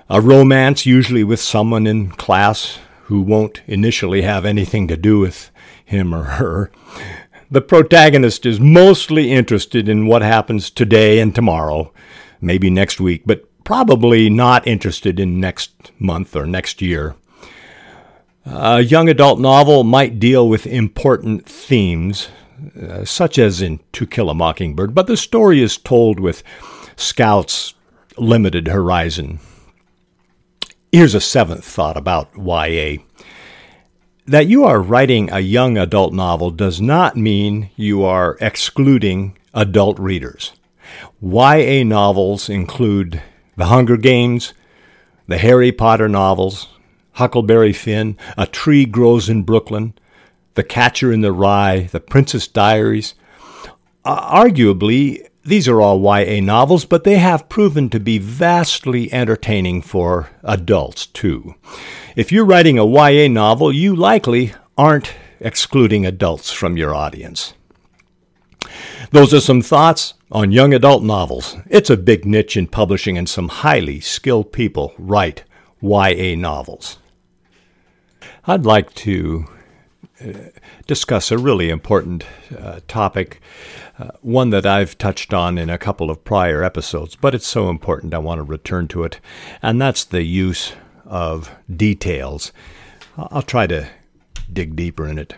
a 0.09 0.21
romance 0.21 0.87
usually 0.87 1.25
with 1.25 1.41
someone 1.41 1.85
in 1.85 2.09
class 2.11 2.79
who 3.07 3.21
won't 3.21 3.61
initially 3.67 4.23
have 4.23 4.45
anything 4.45 4.87
to 4.87 4.97
do 4.97 5.19
with 5.19 5.51
him 5.85 6.15
or 6.15 6.23
her. 6.23 6.71
The 7.51 7.61
protagonist 7.61 8.47
is 8.47 8.61
mostly 8.61 9.33
interested 9.33 9.89
in 9.89 10.07
what 10.07 10.23
happens 10.23 10.71
today 10.71 11.19
and 11.19 11.35
tomorrow, 11.35 11.93
maybe 12.41 12.71
next 12.71 13.01
week, 13.01 13.23
but 13.27 13.49
probably 13.65 14.31
not 14.31 14.65
interested 14.65 15.19
in 15.19 15.41
next 15.41 15.91
month 15.99 16.37
or 16.37 16.47
next 16.47 16.81
year. 16.81 17.17
A 18.47 18.81
young 18.81 19.09
adult 19.09 19.41
novel 19.41 19.83
might 19.83 20.21
deal 20.21 20.49
with 20.49 20.69
important 20.69 21.47
themes 21.47 22.29
uh, 22.81 23.05
such 23.05 23.39
as 23.39 23.61
in 23.61 23.81
To 23.93 24.07
Kill 24.07 24.31
a 24.31 24.35
Mockingbird, 24.35 24.95
but 24.95 25.09
the 25.09 25.17
story 25.17 25.61
is 25.61 25.77
told 25.77 26.21
with 26.21 26.45
Scout's 26.97 27.75
limited 28.17 28.69
horizon. 28.69 29.41
Here's 30.93 31.15
a 31.15 31.21
seventh 31.21 31.65
thought 31.65 31.97
about 31.97 32.31
YA. 32.37 32.99
That 34.27 34.47
you 34.47 34.65
are 34.65 34.81
writing 34.81 35.31
a 35.31 35.41
young 35.41 35.77
adult 35.77 36.13
novel 36.15 36.51
does 36.51 36.81
not 36.81 37.17
mean 37.17 37.71
you 37.77 38.05
are 38.05 38.39
excluding 38.41 39.37
adult 39.53 39.99
readers. 39.99 40.53
YA 41.21 41.83
novels 41.85 42.49
include 42.49 43.23
The 43.57 43.67
Hunger 43.67 43.97
Games, 43.97 44.55
the 45.27 45.39
Harry 45.39 45.73
Potter 45.73 46.09
novels, 46.09 46.69
Huckleberry 47.13 47.73
Finn, 47.73 48.17
A 48.37 48.47
Tree 48.47 48.85
Grows 48.85 49.29
in 49.29 49.43
Brooklyn, 49.43 49.95
the 50.55 50.63
Catcher 50.63 51.13
in 51.13 51.21
the 51.21 51.33
Rye, 51.33 51.89
The 51.91 52.01
Princess 52.01 52.47
Diaries. 52.47 53.15
Uh, 54.05 54.45
arguably, 54.45 55.27
these 55.45 55.69
are 55.69 55.81
all 55.81 56.01
YA 56.01 56.41
novels, 56.41 56.85
but 56.85 57.05
they 57.05 57.19
have 57.19 57.49
proven 57.49 57.91
to 57.91 58.01
be 58.01 58.19
vastly 58.19 59.13
entertaining 59.13 59.83
for 59.83 60.31
adults, 60.43 61.07
too. 61.07 61.55
If 62.17 62.33
you're 62.33 62.45
writing 62.45 62.79
a 62.79 62.87
YA 62.87 63.29
novel, 63.29 63.73
you 63.73 63.95
likely 63.95 64.55
aren't 64.79 65.13
excluding 65.41 66.07
adults 66.07 66.51
from 66.51 66.77
your 66.77 66.95
audience. 66.95 67.55
Those 69.11 69.35
are 69.35 69.41
some 69.41 69.61
thoughts 69.61 70.15
on 70.33 70.51
young 70.51 70.73
adult 70.73 71.03
novels. 71.03 71.57
It's 71.67 71.91
a 71.91 71.97
big 71.97 72.25
niche 72.25 72.57
in 72.57 72.67
publishing, 72.67 73.19
and 73.19 73.29
some 73.29 73.49
highly 73.49 74.01
skilled 74.01 74.53
people 74.53 74.95
write 74.99 75.45
YA 75.83 76.35
novels. 76.37 76.99
I'd 78.47 78.65
like 78.65 78.93
to 78.95 79.47
discuss 80.87 81.31
a 81.31 81.39
really 81.39 81.71
important 81.71 82.25
uh, 82.57 82.81
topic, 82.87 83.41
uh, 83.99 84.11
one 84.23 84.51
that 84.51 84.67
I've 84.67 84.97
touched 84.97 85.35
on 85.35 85.59
in 85.59 85.69
a 85.69 85.79
couple 85.79 86.11
of 86.11 86.25
prior 86.25 86.63
episodes, 86.63 87.17
but 87.17 87.35
it's 87.35 87.47
so 87.47 87.69
important 87.69 88.15
I 88.15 88.19
want 88.19 88.39
to 88.39 88.45
return 88.45 88.89
to 88.89 89.05
it, 89.05 89.21
and 89.63 89.81
that's 89.81 90.05
the 90.05 90.23
use 90.23 90.73
of 91.05 91.51
details. 91.75 92.53
I'll 93.17 93.43
try 93.43 93.67
to 93.67 93.89
dig 94.53 94.77
deeper 94.77 95.07
in 95.07 95.19
it. 95.19 95.35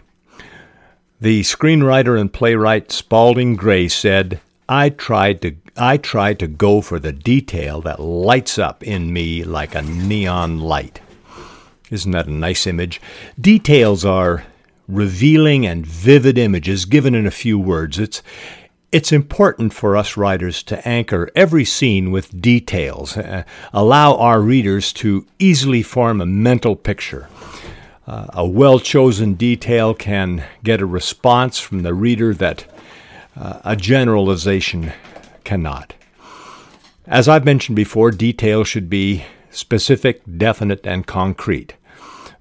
The 1.21 1.41
screenwriter 1.41 2.21
and 2.21 2.33
playwright 2.33 2.93
Spalding 2.93 3.57
Gray 3.57 3.89
said, 3.89 4.41
I 4.69 4.91
tried 4.91 5.43
to 5.43 5.57
I 5.79 5.99
try 5.99 6.33
to 6.35 6.47
go 6.47 6.81
for 6.81 6.99
the 6.99 7.13
detail 7.13 7.83
that 7.83 8.01
lights 8.01 8.59
up 8.59 8.83
in 8.83 9.13
me 9.13 9.45
like 9.45 9.75
a 9.75 9.83
neon 9.83 10.59
light. 10.59 11.01
Isn't 11.91 12.13
that 12.13 12.27
a 12.27 12.33
nice 12.33 12.67
image? 12.67 13.01
Details 13.39 14.05
are 14.05 14.45
revealing 14.89 15.67
and 15.67 15.85
vivid 15.85 16.39
images 16.39 16.85
given 16.85 17.15
in 17.15 17.27
a 17.27 17.31
few 17.31 17.59
words. 17.59 17.99
It's 17.99 18.23
it's 18.93 19.13
important 19.13 19.75
for 19.75 19.97
us 19.97 20.17
writers 20.17 20.63
to 20.63 20.89
anchor 20.89 21.29
every 21.35 21.65
scene 21.65 22.13
with 22.13 22.41
details, 22.41 23.17
uh, 23.17 23.43
allow 23.73 24.17
our 24.17 24.41
readers 24.41 24.93
to 24.95 25.27
easily 25.39 25.83
form 25.83 26.21
a 26.21 26.27
mental 26.27 26.77
picture. 26.77 27.29
Uh, 28.07 28.27
a 28.33 28.47
well 28.47 28.79
chosen 28.79 29.35
detail 29.35 29.93
can 29.93 30.45
get 30.63 30.81
a 30.81 30.87
response 30.87 31.59
from 31.59 31.83
the 31.83 31.93
reader 31.93 32.33
that 32.33 32.65
uh, 33.37 33.61
a 33.65 33.75
generalization 33.75 34.93
cannot. 35.43 35.95
As 37.07 37.29
I've 37.29 37.45
mentioned 37.45 37.77
before, 37.77 38.13
detail 38.13 38.65
should 38.65 38.89
be 38.89 39.25
specific, 39.51 40.23
definite, 40.39 40.87
and 40.87 41.07
concrete. 41.07 41.75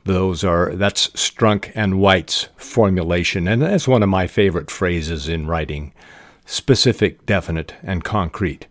Those 0.06 0.44
are 0.44 0.76
that's 0.76 1.08
Strunk 1.10 1.72
and 1.74 2.00
White's 2.00 2.50
formulation, 2.58 3.48
and 3.48 3.62
that's 3.62 3.88
one 3.88 4.04
of 4.04 4.10
my 4.10 4.28
favorite 4.28 4.70
phrases 4.70 5.28
in 5.28 5.48
writing: 5.48 5.94
specific, 6.46 7.26
definite, 7.26 7.74
and 7.82 8.04
concrete. 8.04 8.68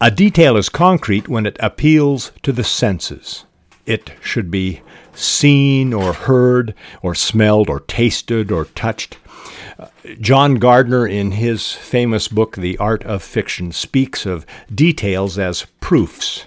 A 0.00 0.10
detail 0.10 0.56
is 0.56 0.70
concrete 0.70 1.28
when 1.28 1.44
it 1.44 1.58
appeals 1.60 2.32
to 2.42 2.50
the 2.50 2.64
senses. 2.64 3.44
It 3.84 4.12
should 4.22 4.50
be 4.50 4.80
seen 5.12 5.92
or 5.92 6.14
heard 6.14 6.74
or 7.02 7.14
smelled 7.14 7.68
or 7.68 7.80
tasted 7.80 8.50
or 8.50 8.64
touched. 8.64 9.18
John 10.18 10.54
Gardner, 10.54 11.06
in 11.06 11.32
his 11.32 11.72
famous 11.72 12.28
book, 12.28 12.56
The 12.56 12.78
Art 12.78 13.04
of 13.04 13.22
Fiction, 13.22 13.70
speaks 13.70 14.24
of 14.24 14.46
details 14.74 15.38
as 15.38 15.66
proofs 15.80 16.46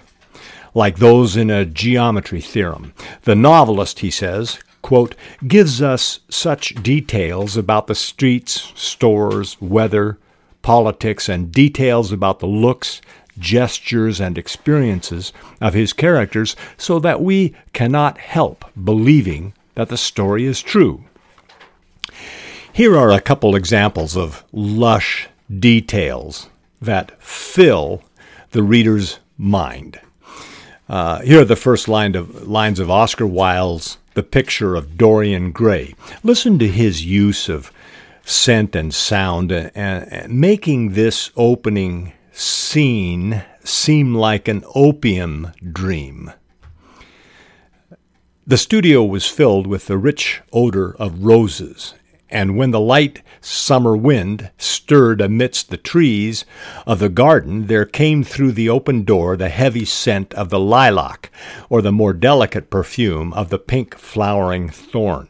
like 0.76 0.98
those 0.98 1.38
in 1.38 1.48
a 1.48 1.64
geometry 1.64 2.40
theorem. 2.40 2.92
The 3.22 3.34
novelist, 3.34 4.00
he 4.00 4.10
says, 4.10 4.58
quote, 4.82 5.14
gives 5.48 5.80
us 5.80 6.20
such 6.28 6.74
details 6.82 7.56
about 7.56 7.86
the 7.86 7.94
streets, 7.94 8.74
stores, 8.74 9.56
weather, 9.58 10.18
politics, 10.60 11.30
and 11.30 11.50
details 11.50 12.12
about 12.12 12.40
the 12.40 12.46
looks, 12.46 13.00
gestures, 13.38 14.20
and 14.20 14.36
experiences 14.36 15.32
of 15.62 15.72
his 15.72 15.94
characters 15.94 16.54
so 16.76 16.98
that 16.98 17.22
we 17.22 17.54
cannot 17.72 18.18
help 18.18 18.66
believing 18.84 19.54
that 19.76 19.88
the 19.88 19.96
story 19.96 20.44
is 20.44 20.60
true. 20.60 21.02
Here 22.70 22.98
are 22.98 23.10
a 23.10 23.20
couple 23.22 23.56
examples 23.56 24.14
of 24.14 24.44
lush 24.52 25.30
details 25.58 26.50
that 26.82 27.18
fill 27.22 28.02
the 28.50 28.62
reader's 28.62 29.20
mind. 29.38 30.00
Uh, 30.88 31.20
here 31.22 31.40
are 31.40 31.44
the 31.44 31.56
first 31.56 31.88
line 31.88 32.14
of, 32.14 32.46
lines 32.46 32.78
of 32.78 32.90
Oscar 32.90 33.26
Wilde's 33.26 33.98
The 34.14 34.22
Picture 34.22 34.76
of 34.76 34.96
Dorian 34.96 35.50
Gray. 35.50 35.94
Listen 36.22 36.60
to 36.60 36.68
his 36.68 37.04
use 37.04 37.48
of 37.48 37.72
scent 38.24 38.76
and 38.76 38.94
sound, 38.94 39.50
and, 39.50 39.72
and 39.74 40.40
making 40.40 40.92
this 40.92 41.32
opening 41.36 42.12
scene 42.32 43.42
seem 43.64 44.14
like 44.14 44.46
an 44.46 44.62
opium 44.74 45.52
dream. 45.72 46.30
The 48.46 48.58
studio 48.58 49.02
was 49.02 49.26
filled 49.26 49.66
with 49.66 49.86
the 49.86 49.98
rich 49.98 50.40
odor 50.52 50.94
of 51.00 51.24
roses, 51.24 51.94
and 52.30 52.56
when 52.56 52.70
the 52.70 52.80
light 52.80 53.22
summer 53.40 53.96
wind 53.96 54.50
stirred 54.58 55.20
amidst 55.20 55.70
the 55.70 55.76
trees 55.76 56.44
of 56.86 56.98
the 56.98 57.08
garden, 57.08 57.66
there 57.66 57.84
came 57.84 58.24
through 58.24 58.52
the 58.52 58.68
open 58.68 59.04
door 59.04 59.36
the 59.36 59.48
heavy 59.48 59.84
scent 59.84 60.34
of 60.34 60.50
the 60.50 60.58
lilac, 60.58 61.30
or 61.68 61.80
the 61.80 61.92
more 61.92 62.12
delicate 62.12 62.68
perfume 62.70 63.32
of 63.34 63.50
the 63.50 63.58
pink 63.58 63.96
flowering 63.96 64.68
thorn. 64.68 65.28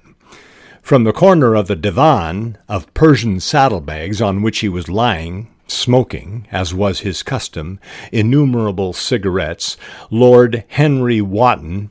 From 0.80 1.04
the 1.04 1.12
corner 1.12 1.54
of 1.54 1.66
the 1.66 1.76
divan 1.76 2.58
of 2.68 2.92
Persian 2.94 3.40
saddlebags 3.40 4.22
on 4.22 4.40
which 4.40 4.60
he 4.60 4.68
was 4.68 4.88
lying, 4.88 5.48
smoking, 5.66 6.46
as 6.52 6.72
was 6.72 7.00
his 7.00 7.22
custom, 7.22 7.80
innumerable 8.12 8.92
cigarettes, 8.92 9.76
Lord 10.10 10.64
Henry 10.68 11.20
Wotton 11.20 11.90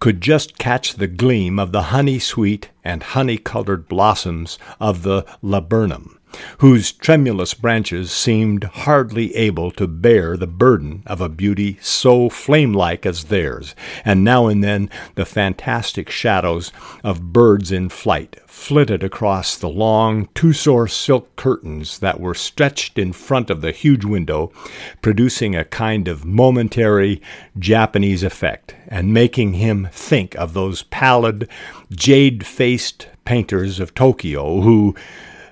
could 0.00 0.20
just 0.20 0.58
catch 0.58 0.94
the 0.94 1.06
gleam 1.06 1.58
of 1.58 1.72
the 1.72 1.82
honey 1.82 2.18
sweet 2.18 2.70
and 2.84 3.02
honey 3.02 3.38
colored 3.38 3.88
blossoms 3.88 4.58
of 4.78 5.02
the 5.02 5.24
laburnum, 5.42 6.17
whose 6.58 6.92
tremulous 6.92 7.54
branches 7.54 8.10
seemed 8.10 8.64
hardly 8.64 9.34
able 9.34 9.70
to 9.70 9.86
bear 9.86 10.36
the 10.36 10.46
burden 10.46 11.02
of 11.06 11.20
a 11.20 11.28
beauty 11.28 11.78
so 11.80 12.28
flame 12.28 12.72
like 12.72 13.06
as 13.06 13.24
theirs, 13.24 13.74
and 14.04 14.24
now 14.24 14.46
and 14.46 14.62
then 14.62 14.90
the 15.14 15.24
fantastic 15.24 16.10
shadows 16.10 16.72
of 17.02 17.32
birds 17.32 17.72
in 17.72 17.88
flight 17.88 18.36
flitted 18.46 19.04
across 19.04 19.56
the 19.56 19.68
long 19.68 20.28
Tussore 20.34 20.88
silk 20.88 21.34
curtains 21.36 22.00
that 22.00 22.18
were 22.18 22.34
stretched 22.34 22.98
in 22.98 23.12
front 23.12 23.50
of 23.50 23.60
the 23.60 23.70
huge 23.70 24.04
window, 24.04 24.52
producing 25.00 25.54
a 25.54 25.64
kind 25.64 26.08
of 26.08 26.24
momentary 26.24 27.22
Japanese 27.58 28.22
effect, 28.22 28.74
and 28.88 29.14
making 29.14 29.54
him 29.54 29.88
think 29.92 30.34
of 30.34 30.54
those 30.54 30.82
pallid, 30.84 31.48
jade 31.90 32.44
faced 32.44 33.06
painters 33.24 33.78
of 33.78 33.94
Tokyo 33.94 34.60
who, 34.60 34.94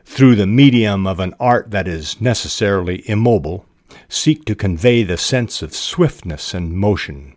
through 0.06 0.36
the 0.36 0.46
medium 0.46 1.06
of 1.06 1.20
an 1.20 1.34
art 1.38 1.70
that 1.72 1.86
is 1.86 2.18
necessarily 2.22 3.06
immobile, 3.06 3.66
seek 4.08 4.46
to 4.46 4.54
convey 4.54 5.02
the 5.02 5.18
sense 5.18 5.60
of 5.60 5.74
swiftness 5.74 6.54
and 6.54 6.72
motion 6.72 7.36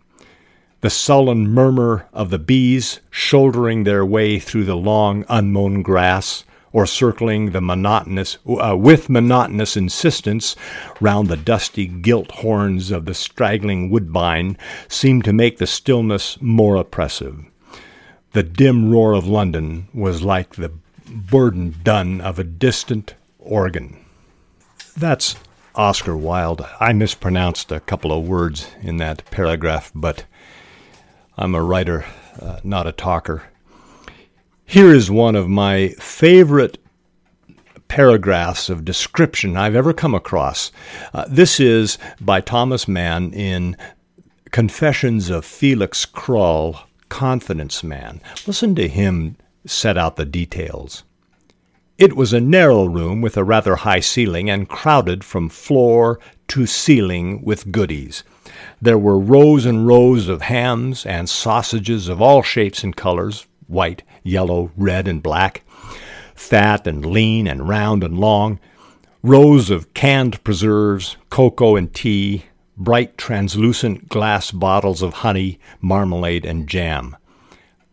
the 0.80 0.90
sullen 0.90 1.46
murmur 1.46 2.06
of 2.12 2.30
the 2.30 2.38
bees 2.38 3.00
shouldering 3.10 3.84
their 3.84 4.04
way 4.04 4.38
through 4.38 4.64
the 4.64 4.76
long 4.76 5.26
unmown 5.28 5.82
grass, 5.82 6.44
or 6.72 6.86
circling 6.86 7.50
the 7.50 7.60
monotonous 7.60 8.38
uh, 8.46 8.74
with 8.76 9.10
monotonous 9.10 9.76
insistence 9.76 10.54
round 11.00 11.28
the 11.28 11.36
dusty 11.36 11.86
gilt 11.86 12.30
horns 12.30 12.90
of 12.90 13.04
the 13.04 13.14
straggling 13.14 13.90
woodbine 13.90 14.56
seemed 14.88 15.24
to 15.24 15.32
make 15.32 15.58
the 15.58 15.66
stillness 15.66 16.40
more 16.40 16.76
oppressive. 16.76 17.44
The 18.32 18.44
dim 18.44 18.90
roar 18.90 19.12
of 19.12 19.26
London 19.26 19.88
was 19.92 20.22
like 20.22 20.54
the 20.54 20.70
burden 21.10 21.76
done 21.82 22.20
of 22.20 22.38
a 22.38 22.44
distant 22.44 23.14
organ. 23.38 24.04
That's 24.96 25.36
Oscar 25.74 26.16
Wilde. 26.16 26.66
I 26.78 26.92
mispronounced 26.92 27.72
a 27.72 27.80
couple 27.80 28.12
of 28.12 28.26
words 28.26 28.68
in 28.82 28.98
that 28.98 29.24
paragraph, 29.30 29.90
but 29.94 30.24
I'm 31.36 31.54
a 31.54 31.62
writer, 31.62 32.04
uh, 32.40 32.60
not 32.62 32.86
a 32.86 32.92
talker. 32.92 33.44
Here 34.64 34.94
is 34.94 35.10
one 35.10 35.34
of 35.34 35.48
my 35.48 35.88
favorite 35.98 36.78
paragraphs 37.88 38.68
of 38.68 38.84
description 38.84 39.56
I've 39.56 39.74
ever 39.74 39.92
come 39.92 40.14
across. 40.14 40.70
Uh, 41.12 41.24
this 41.28 41.58
is 41.58 41.98
by 42.20 42.40
Thomas 42.40 42.86
Mann 42.86 43.32
in 43.32 43.76
Confessions 44.52 45.28
of 45.28 45.44
Felix 45.44 46.06
Krull, 46.06 46.80
Confidence 47.08 47.82
Man. 47.82 48.20
Listen 48.46 48.74
to 48.76 48.86
him 48.86 49.36
set 49.66 49.98
out 49.98 50.16
the 50.16 50.24
details. 50.24 51.04
It 51.98 52.16
was 52.16 52.32
a 52.32 52.40
narrow 52.40 52.84
room 52.84 53.20
with 53.20 53.36
a 53.36 53.44
rather 53.44 53.76
high 53.76 54.00
ceiling 54.00 54.48
and 54.48 54.68
crowded 54.68 55.22
from 55.22 55.50
floor 55.50 56.18
to 56.48 56.66
ceiling 56.66 57.42
with 57.44 57.70
goodies. 57.70 58.24
There 58.80 58.98
were 58.98 59.18
rows 59.18 59.66
and 59.66 59.86
rows 59.86 60.28
of 60.28 60.42
hams 60.42 61.04
and 61.04 61.28
sausages 61.28 62.08
of 62.08 62.22
all 62.22 62.42
shapes 62.42 62.82
and 62.82 62.96
colors 62.96 63.46
white, 63.70 64.02
yellow, 64.24 64.70
red, 64.76 65.06
and 65.06 65.22
black, 65.22 65.62
fat 66.34 66.86
and 66.86 67.06
lean 67.06 67.46
and 67.46 67.68
round 67.68 68.02
and 68.02 68.18
long, 68.18 68.58
rows 69.22 69.70
of 69.70 69.94
canned 69.94 70.42
preserves, 70.42 71.16
cocoa 71.28 71.76
and 71.76 71.94
tea, 71.94 72.44
bright 72.76 73.16
translucent 73.16 74.08
glass 74.08 74.50
bottles 74.50 75.02
of 75.02 75.12
honey, 75.14 75.60
marmalade, 75.80 76.44
and 76.44 76.68
jam. 76.68 77.16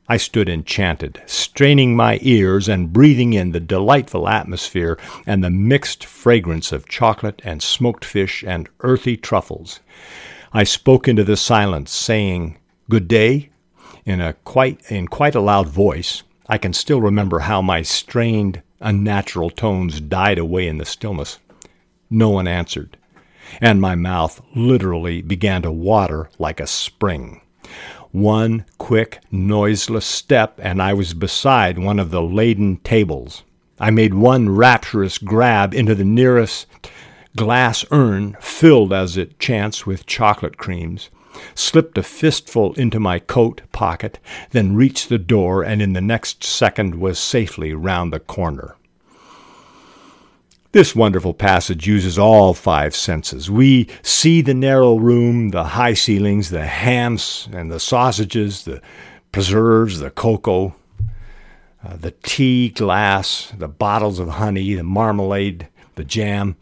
I 0.10 0.16
stood 0.16 0.48
enchanted, 0.48 1.22
straining 1.26 1.96
my 1.96 2.20
ears 2.22 2.70
and 2.70 2.94
breathing 2.94 3.34
in 3.34 3.52
the 3.52 3.60
delightful 3.60 4.30
atmosphere 4.30 4.98
and 5.26 5.44
the 5.44 5.50
mixed 5.50 6.06
fragrance 6.06 6.72
of 6.72 6.88
chocolate 6.88 7.42
and 7.44 7.62
smoked 7.62 8.06
fish 8.06 8.42
and 8.48 8.70
earthy 8.80 9.18
truffles. 9.18 9.82
I 10.54 10.64
spoke 10.64 11.10
into 11.10 11.26
the 11.26 11.36
silence, 11.36 11.92
saying, 11.92 12.58
Good 12.90 13.10
day, 13.10 13.50
in 14.06 14.22
a 14.22 14.32
quite 14.46 14.90
in 14.90 15.10
quite 15.10 15.36
a 15.36 15.42
loud 15.42 15.68
voice. 15.68 16.24
I 16.48 16.58
can 16.58 16.72
still 16.72 17.02
remember 17.02 17.40
how 17.40 17.62
my 17.62 17.82
strained, 17.82 18.62
unnatural 18.80 19.50
tones 19.50 20.00
died 20.00 20.38
away 20.38 20.70
in 20.70 20.78
the 20.78 20.86
stillness. 20.86 21.40
No 22.10 22.30
one 22.30 22.48
answered, 22.48 22.96
and 23.60 23.82
my 23.82 23.96
mouth 23.96 24.42
literally 24.56 25.22
began 25.22 25.64
to 25.64 25.72
water 25.72 26.30
like 26.40 26.62
a 26.62 26.68
spring. 26.68 27.42
One 28.12 28.66
quick, 28.78 29.20
noiseless 29.32 30.06
step, 30.06 30.60
and 30.64 30.82
I 30.82 30.94
was 30.94 31.14
beside 31.14 31.78
one 31.78 32.00
of 32.00 32.10
the 32.10 32.22
laden 32.22 32.78
tables. 32.78 33.44
I 33.80 33.92
made 33.92 34.14
one 34.14 34.50
rapturous 34.50 35.18
grab 35.18 35.74
into 35.74 35.94
the 35.94 36.06
nearest 36.06 36.68
glass 37.36 37.86
urn 37.92 38.38
filled 38.40 38.94
as 38.94 39.18
it 39.18 39.40
chanced 39.40 39.86
with 39.86 40.06
chocolate 40.06 40.58
creams, 40.58 41.10
slipped 41.54 41.98
a 41.98 42.04
fistful 42.04 42.74
into 42.74 43.00
my 43.00 43.20
coat 43.20 43.62
pocket, 43.72 44.20
then 44.52 44.76
reached 44.76 45.10
the 45.10 45.20
door 45.20 45.62
and 45.62 45.82
in 45.82 45.94
the 45.94 46.02
next 46.02 46.44
second 46.44 46.96
was 46.96 47.20
safely 47.20 47.74
round 47.74 48.12
the 48.12 48.20
corner. 48.20 48.77
This 50.78 50.96
wonderful 50.96 51.34
passage 51.34 51.88
uses 51.88 52.20
all 52.20 52.54
five 52.54 52.96
senses. 52.96 53.50
We 53.50 53.90
see 54.04 54.42
the 54.42 54.54
narrow 54.54 54.96
room, 54.96 55.50
the 55.50 55.64
high 55.64 55.96
ceilings, 55.96 56.52
the 56.52 56.68
hams 56.68 57.50
and 57.52 57.72
the 57.72 57.80
sausages, 57.80 58.64
the 58.64 58.84
preserves, 59.32 59.98
the 59.98 60.12
cocoa, 60.12 60.76
uh, 61.84 61.96
the 61.96 62.12
tea 62.22 62.70
glass, 62.70 63.52
the 63.58 63.68
bottles 63.68 64.20
of 64.20 64.28
honey, 64.28 64.76
the 64.76 64.84
marmalade, 64.84 65.68
the 65.96 66.04
jam. 66.04 66.58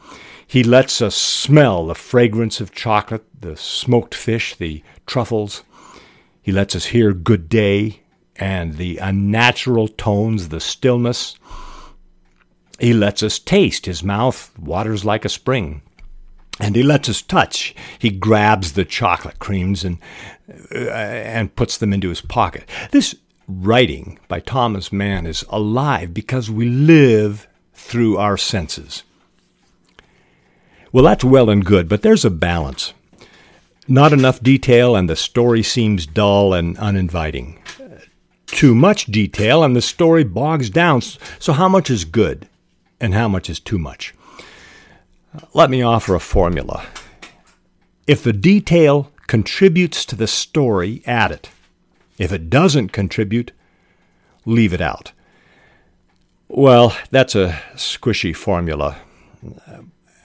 He 0.48 0.64
lets 0.64 1.02
us 1.02 1.18
smell 1.18 1.88
the 1.88 1.94
fragrance 1.94 2.62
of 2.62 2.72
chocolate, 2.72 3.26
the 3.38 3.58
smoked 3.58 4.16
fish, 4.16 4.56
the 4.56 4.82
truffles. 5.06 5.64
He 6.42 6.54
lets 6.54 6.74
us 6.74 6.86
hear 6.86 7.12
good 7.12 7.50
day 7.50 8.00
and 8.38 8.76
the 8.76 8.96
unnatural 8.96 9.90
tones, 9.90 10.48
the 10.48 10.62
stillness. 10.62 11.36
He 12.80 12.94
lets 12.94 13.24
us 13.24 13.40
taste. 13.40 13.86
His 13.86 14.04
mouth 14.04 14.52
waters 14.60 15.06
like 15.06 15.26
a 15.26 15.30
spring. 15.30 15.82
And 16.60 16.76
he 16.76 16.84
lets 16.84 17.10
us 17.10 17.22
touch. 17.22 17.76
He 18.00 18.10
grabs 18.10 18.74
the 18.74 18.86
chocolate 18.86 19.40
creams 19.40 19.84
and, 19.84 19.98
uh, 20.74 20.90
and 20.90 21.56
puts 21.56 21.78
them 21.78 21.92
into 21.92 22.10
his 22.10 22.22
pocket. 22.22 22.70
This 22.92 23.16
writing 23.48 24.20
by 24.28 24.40
Thomas 24.40 24.92
Mann 24.92 25.26
is 25.26 25.44
alive 25.50 26.14
because 26.14 26.50
we 26.50 26.66
live 26.66 27.48
through 27.74 28.18
our 28.18 28.38
senses. 28.38 29.04
Well, 30.92 31.04
that's 31.04 31.26
well 31.26 31.50
and 31.50 31.66
good, 31.66 31.90
but 31.90 32.02
there's 32.04 32.24
a 32.24 32.30
balance. 32.30 32.94
Not 33.88 34.14
enough 34.14 34.42
detail, 34.42 34.96
and 34.96 35.10
the 35.10 35.16
story 35.16 35.62
seems 35.62 36.08
dull 36.08 36.54
and 36.54 36.78
uninviting. 36.78 37.60
Too 38.48 38.74
much 38.74 39.06
detail, 39.08 39.64
and 39.64 39.76
the 39.76 39.82
story 39.82 40.24
bogs 40.24 40.70
down. 40.70 41.02
So, 41.02 41.52
how 41.54 41.68
much 41.68 41.90
is 41.90 42.06
good, 42.06 42.48
and 43.00 43.14
how 43.14 43.28
much 43.28 43.50
is 43.50 43.60
too 43.60 43.78
much? 43.78 44.14
Let 45.54 45.70
me 45.70 45.82
offer 45.82 46.16
a 46.16 46.20
formula. 46.20 46.86
If 48.08 48.24
the 48.24 48.34
detail 48.34 49.12
contributes 49.28 50.06
to 50.06 50.16
the 50.16 50.28
story, 50.28 51.02
add 51.06 51.32
it. 51.32 51.50
If 52.18 52.32
it 52.32 52.50
doesn't 52.50 52.90
contribute, 52.90 53.52
leave 54.46 54.74
it 54.74 54.82
out. 54.82 55.12
Well, 56.48 56.96
that's 57.10 57.36
a 57.36 57.60
squishy 57.74 58.36
formula. 58.36 58.98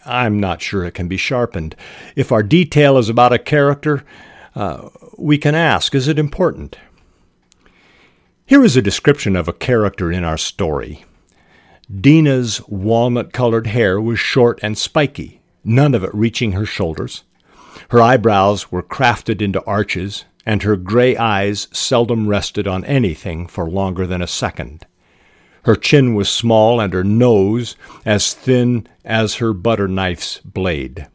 I'm 0.04 0.38
not 0.38 0.62
sure 0.62 0.84
it 0.84 0.94
can 0.94 1.08
be 1.08 1.16
sharpened. 1.16 1.74
If 2.14 2.30
our 2.30 2.42
detail 2.42 2.98
is 2.98 3.08
about 3.08 3.32
a 3.32 3.38
character, 3.38 4.04
uh, 4.54 4.90
we 5.16 5.38
can 5.38 5.54
ask, 5.54 5.94
is 5.94 6.08
it 6.08 6.18
important? 6.18 6.78
Here 8.46 8.64
is 8.64 8.76
a 8.76 8.82
description 8.82 9.36
of 9.36 9.48
a 9.48 9.52
character 9.52 10.10
in 10.12 10.24
our 10.24 10.38
story. 10.38 11.04
Dina's 11.98 12.60
walnut 12.68 13.32
colored 13.32 13.66
hair 13.66 14.00
was 14.00 14.20
short 14.20 14.60
and 14.62 14.78
spiky. 14.78 15.40
none 15.64 15.94
of 15.94 16.04
it 16.04 16.14
reaching 16.14 16.52
her 16.52 16.64
shoulders. 16.64 17.24
Her 17.88 18.00
eyebrows 18.00 18.70
were 18.70 18.82
crafted 18.82 19.42
into 19.42 19.64
arches, 19.64 20.24
and 20.46 20.62
her 20.62 20.76
gray 20.76 21.16
eyes 21.16 21.66
seldom 21.72 22.28
rested 22.28 22.68
on 22.68 22.84
anything 22.84 23.46
for 23.46 23.68
longer 23.68 24.06
than 24.06 24.22
a 24.22 24.26
second. 24.26 24.86
Her 25.64 25.74
chin 25.74 26.14
was 26.14 26.28
small, 26.28 26.80
and 26.80 26.92
her 26.92 27.04
nose 27.04 27.76
as 28.06 28.34
thin 28.34 28.86
as 29.04 29.36
her 29.36 29.52
butter 29.52 29.88
knife's 29.88 30.38
blade. 30.44 31.08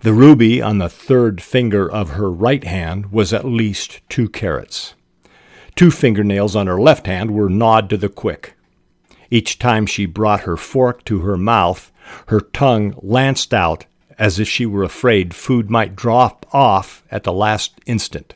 The 0.00 0.12
ruby 0.12 0.60
on 0.60 0.78
the 0.78 0.88
third 0.88 1.40
finger 1.40 1.90
of 1.90 2.10
her 2.10 2.30
right 2.30 2.64
hand 2.64 3.12
was 3.12 3.32
at 3.32 3.44
least 3.44 4.00
two 4.08 4.28
carats. 4.28 4.94
Two 5.76 5.90
fingernails 5.90 6.56
on 6.56 6.66
her 6.66 6.80
left 6.80 7.06
hand 7.06 7.30
were 7.30 7.48
gnawed 7.48 7.88
to 7.90 7.96
the 7.96 8.08
quick. 8.08 8.54
Each 9.32 9.58
time 9.58 9.86
she 9.86 10.04
brought 10.04 10.40
her 10.42 10.58
fork 10.58 11.04
to 11.04 11.20
her 11.20 11.38
mouth, 11.38 11.90
her 12.26 12.42
tongue 12.42 12.94
lanced 13.00 13.54
out 13.54 13.86
as 14.18 14.38
if 14.38 14.46
she 14.46 14.66
were 14.66 14.82
afraid 14.82 15.32
food 15.32 15.70
might 15.70 15.96
drop 15.96 16.44
off 16.52 17.02
at 17.10 17.24
the 17.24 17.32
last 17.32 17.80
instant. 17.86 18.34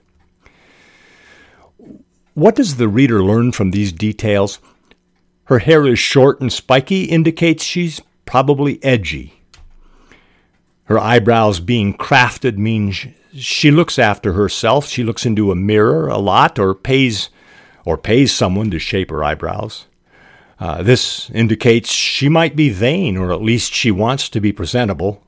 What 2.32 2.56
does 2.56 2.76
the 2.76 2.88
reader 2.88 3.22
learn 3.22 3.52
from 3.52 3.72
these 3.72 3.92
details? 3.92 4.58
Her 5.44 5.58
hair 5.58 5.86
is 5.86 5.98
short 5.98 6.40
and 6.40 6.50
spiky 6.50 7.04
indicates 7.04 7.62
she's 7.62 8.00
probably 8.24 8.82
edgy. 8.82 9.42
Her 10.84 10.98
eyebrows 10.98 11.60
being 11.60 11.92
crafted 11.92 12.56
means 12.56 13.06
she 13.34 13.70
looks 13.70 13.98
after 13.98 14.32
herself. 14.32 14.88
She 14.88 15.04
looks 15.04 15.26
into 15.26 15.52
a 15.52 15.56
mirror 15.56 16.08
a 16.08 16.16
lot 16.16 16.58
or 16.58 16.74
pays 16.74 17.28
or 17.84 17.98
pays 17.98 18.32
someone 18.32 18.70
to 18.70 18.78
shape 18.78 19.10
her 19.10 19.22
eyebrows. 19.22 19.84
Uh, 20.58 20.82
this 20.82 21.28
indicates 21.30 21.92
she 21.92 22.28
might 22.28 22.56
be 22.56 22.70
vain, 22.70 23.16
or 23.16 23.32
at 23.32 23.42
least 23.42 23.74
she 23.74 23.90
wants 23.90 24.28
to 24.30 24.40
be 24.40 24.52
presentable. 24.52 25.22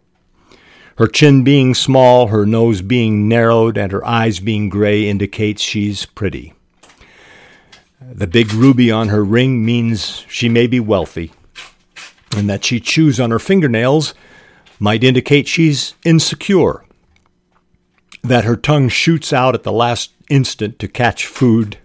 Her 0.97 1.07
chin 1.07 1.45
being 1.45 1.75
small, 1.75 2.29
her 2.29 2.47
nose 2.47 2.83
being 2.83 3.29
narrowed, 3.29 3.77
and 3.77 3.93
her 3.93 4.05
eyes 4.05 4.41
being 4.41 4.69
gray 4.69 5.07
indicates 5.07 5.63
she's 5.63 6.07
pretty. 6.07 6.55
The 8.01 8.27
big 8.27 8.53
ruby 8.53 8.91
on 8.91 9.09
her 9.09 9.23
ring 9.23 9.65
means 9.65 10.25
she 10.29 10.49
may 10.49 10.67
be 10.67 10.81
wealthy, 10.81 11.33
and 12.35 12.49
that 12.49 12.65
she 12.65 12.81
chews 12.81 13.21
on 13.21 13.31
her 13.31 13.39
fingernails 13.39 14.15
might 14.81 15.05
indicate 15.05 15.47
she's 15.47 15.95
insecure. 16.05 16.85
That 18.23 18.45
her 18.45 18.57
tongue 18.57 18.89
shoots 18.89 19.33
out 19.33 19.55
at 19.55 19.63
the 19.63 19.73
last 19.73 20.13
instant 20.31 20.79
to 20.79 20.89
catch 20.89 21.27
food 21.27 21.79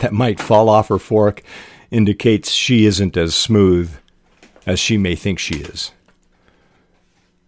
that 0.00 0.12
might 0.12 0.40
fall 0.40 0.68
off 0.68 0.88
her 0.88 0.98
fork 0.98 1.42
indicates 1.92 2.50
she 2.50 2.86
isn't 2.86 3.16
as 3.16 3.34
smooth 3.34 3.92
as 4.66 4.80
she 4.80 4.96
may 4.96 5.14
think 5.14 5.38
she 5.38 5.56
is. 5.56 5.92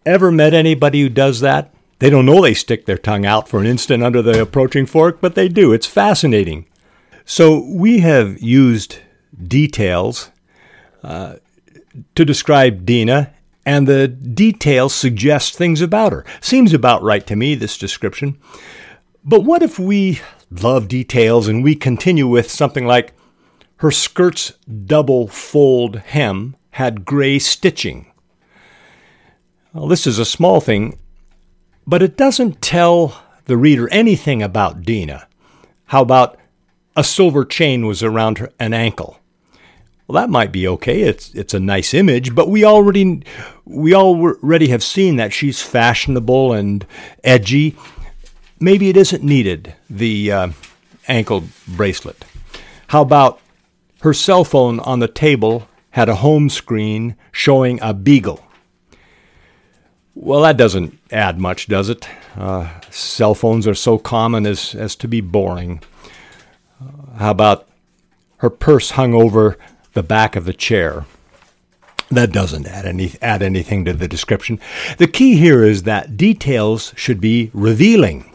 Ever 0.07 0.31
met 0.31 0.55
anybody 0.55 1.03
who 1.03 1.09
does 1.09 1.41
that? 1.41 1.75
They 1.99 2.11
don't 2.11 2.27
know 2.27 2.43
they 2.43 2.55
stick 2.55 2.85
their 2.85 2.99
tongue 2.99 3.25
out 3.25 3.49
for 3.49 3.59
an 3.59 3.67
instant 3.67 4.03
under 4.03 4.21
the 4.21 4.43
approaching 4.43 4.85
fork, 4.85 5.21
but 5.21 5.35
they 5.35 5.49
do. 5.49 5.73
It's 5.73 5.87
fascinating. 5.87 6.67
So 7.25 7.65
we 7.67 8.01
have 8.01 8.41
used 8.43 8.99
details 9.43 10.31
uh, 11.03 11.37
to 12.15 12.25
describe 12.25 12.85
Dina, 12.85 13.33
and 13.65 13.89
the 13.89 14.09
details 14.09 14.95
suggest 14.95 15.57
things 15.57 15.81
about 15.81 16.13
her. 16.13 16.27
Seems 16.43 16.75
about 16.75 17.03
right 17.03 17.27
to 17.27 17.37
me, 17.37 17.55
this 17.55 17.79
description. 17.79 18.39
But 19.25 19.45
what 19.45 19.63
if 19.63 19.79
we 19.79 20.21
love 20.51 20.87
details 20.89 21.49
and 21.49 21.65
we 21.65 21.75
continue 21.75 22.27
with 22.27 22.51
something 22.51 22.87
like 22.87 23.15
her 23.77 23.91
skirt's 23.91 24.53
double 24.87 25.29
fold 25.29 25.97
hem 25.97 26.57
had 26.71 27.05
gray 27.05 27.39
stitching. 27.39 28.07
Well, 29.73 29.89
this 29.89 30.07
is 30.07 30.19
a 30.19 30.25
small 30.25 30.61
thing, 30.61 30.99
but 31.87 32.03
it 32.03 32.17
doesn't 32.17 32.63
tell 32.63 33.21
the 33.47 33.57
reader 33.57 33.89
anything 33.91 34.43
about 34.43 34.83
Dina. 34.83 35.27
How 35.87 36.03
about 36.03 36.39
a 36.97 37.05
silver 37.05 37.45
chain 37.45 37.87
was 37.87 38.03
around 38.03 38.39
her, 38.39 38.51
an 38.59 38.73
ankle? 38.73 39.19
Well, 40.07 40.21
that 40.21 40.31
might 40.31 40.53
be 40.53 40.69
okay. 40.69 41.03
It's 41.03 41.35
it's 41.35 41.55
a 41.55 41.61
nice 41.61 41.95
image, 41.95 42.35
but 42.35 42.49
we 42.49 42.65
already 42.65 43.23
we 43.65 43.95
already 43.95 44.69
have 44.69 44.83
seen 44.83 45.17
that 45.17 45.33
she's 45.33 45.63
fashionable 45.63 46.53
and 46.53 46.87
edgy. 47.23 47.77
Maybe 48.61 48.89
it 48.89 48.97
isn't 48.97 49.25
needed. 49.25 49.75
The 49.89 50.33
uh, 50.33 50.49
ankle 51.09 51.45
bracelet. 51.69 52.25
How 52.89 53.03
about 53.03 53.41
her 54.05 54.13
cell 54.13 54.45
phone 54.45 54.81
on 54.81 54.99
the 54.99 55.09
table 55.09 55.67
had 55.93 56.11
a 56.11 56.17
home 56.17 56.51
screen 56.51 57.17
showing 57.33 57.79
a 57.81 57.95
beagle. 57.95 58.45
Well, 60.15 60.43
that 60.43 60.59
doesn't 60.59 60.99
add 61.11 61.41
much, 61.41 61.69
does 61.69 61.89
it? 61.89 62.07
Uh, 62.37 62.69
cell 62.91 63.35
phones 63.35 63.67
are 63.67 63.75
so 63.75 63.97
common 63.97 64.45
as, 64.45 64.75
as 64.75 64.95
to 64.97 65.09
be 65.09 65.23
boring. 65.23 65.81
Uh, 66.79 67.17
how 67.17 67.31
about 67.31 67.67
her 68.39 68.51
purse 68.51 68.91
hung 68.91 69.15
over 69.15 69.57
the 69.95 70.03
back 70.03 70.37
of 70.37 70.45
the 70.45 70.53
chair? 70.53 71.07
That 72.11 72.31
doesn't 72.31 72.67
add, 72.67 72.85
any, 72.85 73.13
add 73.23 73.43
anything 73.43 73.87
to 73.87 73.95
the 73.95 74.07
description. 74.07 74.61
The 74.99 75.09
key 75.09 75.37
here 75.37 75.65
is 75.65 75.85
that 75.85 76.19
details 76.19 76.93
should 76.95 77.23
be 77.23 77.51
revealing 77.55 78.34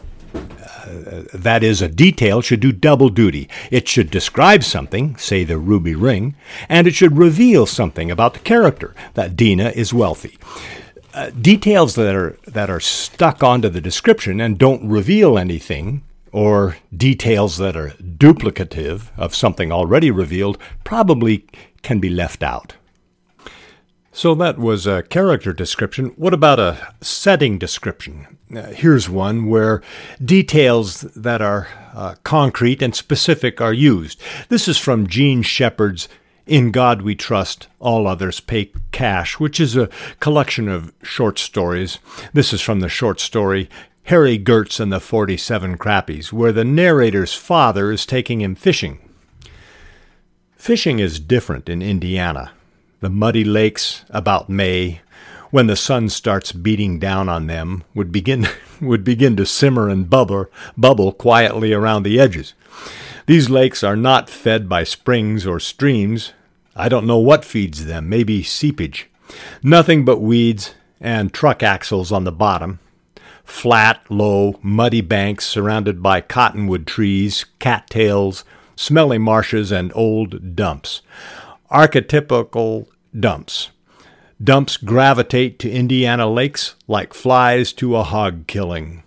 that 1.32 1.62
is, 1.62 1.82
a 1.82 1.88
detail 1.88 2.40
should 2.40 2.60
do 2.60 2.72
double 2.72 3.08
duty. 3.08 3.48
It 3.70 3.88
should 3.88 4.10
describe 4.10 4.64
something, 4.64 5.16
say 5.16 5.44
the 5.44 5.58
ruby 5.58 5.94
ring, 5.94 6.34
and 6.68 6.86
it 6.86 6.94
should 6.94 7.16
reveal 7.16 7.66
something 7.66 8.10
about 8.10 8.34
the 8.34 8.40
character, 8.40 8.94
that 9.14 9.36
Dina 9.36 9.70
is 9.70 9.94
wealthy. 9.94 10.38
Uh, 11.12 11.30
details 11.30 11.96
that 11.96 12.14
are 12.14 12.38
that 12.46 12.70
are 12.70 12.80
stuck 12.80 13.42
onto 13.42 13.68
the 13.68 13.80
description 13.80 14.40
and 14.40 14.58
don't 14.58 14.88
reveal 14.88 15.36
anything, 15.36 16.02
or 16.32 16.76
details 16.96 17.56
that 17.56 17.76
are 17.76 17.90
duplicative 18.00 19.08
of 19.16 19.34
something 19.34 19.72
already 19.72 20.10
revealed, 20.10 20.56
probably 20.84 21.44
can 21.82 21.98
be 21.98 22.10
left 22.10 22.42
out. 22.42 22.74
So 24.12 24.34
that 24.36 24.58
was 24.58 24.86
a 24.86 25.02
character 25.02 25.52
description. 25.52 26.06
What 26.16 26.34
about 26.34 26.60
a 26.60 26.94
setting 27.00 27.58
description? 27.58 28.38
Uh, 28.54 28.62
here's 28.72 29.08
one 29.08 29.46
where 29.46 29.80
details 30.24 31.02
that 31.02 31.40
are 31.40 31.68
uh, 31.94 32.14
concrete 32.24 32.82
and 32.82 32.94
specific 32.96 33.60
are 33.60 33.72
used. 33.72 34.20
This 34.48 34.66
is 34.66 34.76
from 34.76 35.06
Jean 35.06 35.42
Shepherd's 35.42 36.08
In 36.46 36.72
God 36.72 37.02
We 37.02 37.14
Trust, 37.14 37.68
All 37.78 38.08
Others 38.08 38.40
Pay 38.40 38.72
Cash, 38.90 39.38
which 39.38 39.60
is 39.60 39.76
a 39.76 39.88
collection 40.18 40.68
of 40.68 40.92
short 41.02 41.38
stories. 41.38 42.00
This 42.32 42.52
is 42.52 42.60
from 42.60 42.80
the 42.80 42.88
short 42.88 43.20
story 43.20 43.70
Hairy 44.04 44.38
Gertz 44.38 44.80
and 44.80 44.92
the 44.92 44.98
47 44.98 45.78
Crappies, 45.78 46.32
where 46.32 46.52
the 46.52 46.64
narrator's 46.64 47.34
father 47.34 47.92
is 47.92 48.04
taking 48.04 48.40
him 48.40 48.56
fishing. 48.56 48.98
Fishing 50.56 50.98
is 50.98 51.20
different 51.20 51.68
in 51.68 51.82
Indiana 51.82 52.50
the 53.00 53.10
muddy 53.10 53.44
lakes 53.44 54.04
about 54.10 54.48
May, 54.48 55.00
when 55.50 55.66
the 55.66 55.76
sun 55.76 56.08
starts 56.08 56.52
beating 56.52 56.98
down 56.98 57.28
on 57.28 57.46
them, 57.46 57.84
would 57.94 58.12
begin 58.12 58.46
would 58.80 59.04
begin 59.04 59.36
to 59.36 59.46
simmer 59.46 59.88
and 59.88 60.08
bubble 60.08 60.46
bubble 60.76 61.12
quietly 61.12 61.72
around 61.72 62.02
the 62.02 62.18
edges. 62.18 62.54
These 63.26 63.50
lakes 63.50 63.84
are 63.84 63.96
not 63.96 64.30
fed 64.30 64.68
by 64.68 64.84
springs 64.84 65.46
or 65.46 65.60
streams. 65.60 66.32
I 66.74 66.88
don't 66.88 67.06
know 67.06 67.18
what 67.18 67.44
feeds 67.44 67.84
them, 67.84 68.08
maybe 68.08 68.42
seepage. 68.42 69.08
Nothing 69.62 70.04
but 70.04 70.18
weeds 70.20 70.74
and 71.00 71.32
truck 71.32 71.62
axles 71.62 72.10
on 72.10 72.24
the 72.24 72.32
bottom. 72.32 72.80
Flat, 73.44 74.02
low, 74.08 74.58
muddy 74.62 75.00
banks 75.00 75.46
surrounded 75.46 76.02
by 76.02 76.20
cottonwood 76.20 76.86
trees, 76.86 77.44
cattails, 77.58 78.44
smelly 78.76 79.18
marshes, 79.18 79.70
and 79.70 79.92
old 79.94 80.56
dumps 80.56 81.02
archetypical 81.70 82.86
dumps. 83.18 83.70
Dumps 84.42 84.78
gravitate 84.78 85.58
to 85.58 85.70
Indiana 85.70 86.26
lakes 86.26 86.74
like 86.88 87.12
flies 87.12 87.74
to 87.74 87.96
a 87.96 88.02
hog 88.02 88.46
killing. 88.46 89.02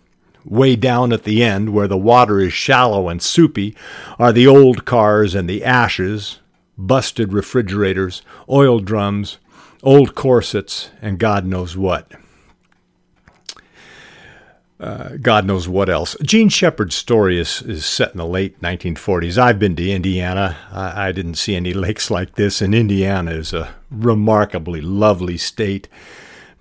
Way 0.46 0.76
down 0.76 1.12
at 1.12 1.24
the 1.24 1.42
end, 1.42 1.74
where 1.74 1.88
the 1.88 1.98
water 1.98 2.40
is 2.40 2.54
shallow 2.54 3.10
and 3.10 3.20
soupy, 3.20 3.76
are 4.20 4.32
the 4.32 4.46
old 4.46 4.86
cars 4.86 5.34
and 5.34 5.50
the 5.50 5.64
ashes, 5.64 6.40
busted 6.78 7.34
refrigerators, 7.34 8.22
oil 8.48 8.80
drums, 8.80 9.40
old 9.82 10.14
corsets, 10.14 10.92
and 11.02 11.18
God 11.18 11.48
knows 11.48 11.76
what. 11.76 12.12
Uh, 14.84 15.16
God 15.22 15.46
knows 15.46 15.66
what 15.66 15.90
else. 15.90 16.18
Jean 16.24 16.50
Shepherd's 16.50 16.96
story 16.96 17.40
is, 17.40 17.62
is 17.62 17.86
set 17.86 18.12
in 18.12 18.18
the 18.18 18.26
late 18.26 18.60
1940s. 18.62 19.38
I've 19.38 19.58
been 19.58 19.78
to 19.78 19.90
Indiana. 19.90 20.58
I, 20.74 21.08
I 21.08 21.12
didn't 21.14 21.36
see 21.36 21.56
any 21.56 21.74
lakes 21.74 22.12
like 22.12 22.36
this, 22.36 22.62
and 22.62 22.76
Indiana 22.76 23.32
is 23.32 23.54
a 23.54 23.74
remarkably 23.90 24.82
lovely 24.82 25.38
state. 25.38 25.88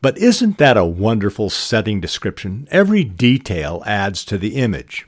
But 0.01 0.19
isn't 0.19 0.59
that 0.59 0.77
a 0.77 0.85
wonderful 0.85 1.51
setting 1.51 2.01
description? 2.01 2.69
Every 2.71 3.03
detail 3.03 3.83
adds 3.87 4.25
to 4.27 4.39
the 4.39 4.55
image. 4.55 5.05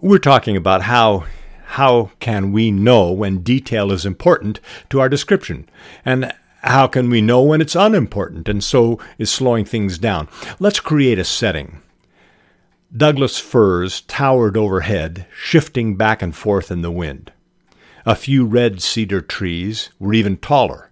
We're 0.00 0.18
talking 0.18 0.56
about 0.56 0.82
how 0.82 1.26
how 1.74 2.10
can 2.18 2.50
we 2.50 2.72
know 2.72 3.12
when 3.12 3.44
detail 3.44 3.92
is 3.92 4.04
important 4.04 4.58
to 4.88 4.98
our 4.98 5.08
description 5.08 5.68
and 6.04 6.34
How 6.62 6.86
can 6.86 7.08
we 7.08 7.22
know 7.22 7.42
when 7.42 7.60
it's 7.60 7.74
unimportant 7.74 8.48
and 8.48 8.62
so 8.62 8.98
is 9.18 9.30
slowing 9.30 9.64
things 9.64 9.98
down? 9.98 10.28
Let's 10.58 10.80
create 10.80 11.18
a 11.18 11.24
setting. 11.24 11.80
Douglas 12.94 13.38
firs 13.38 14.02
towered 14.02 14.56
overhead, 14.56 15.26
shifting 15.34 15.96
back 15.96 16.22
and 16.22 16.34
forth 16.34 16.70
in 16.70 16.82
the 16.82 16.90
wind. 16.90 17.32
A 18.04 18.14
few 18.14 18.44
red 18.44 18.82
cedar 18.82 19.20
trees 19.20 19.90
were 19.98 20.12
even 20.12 20.36
taller. 20.36 20.90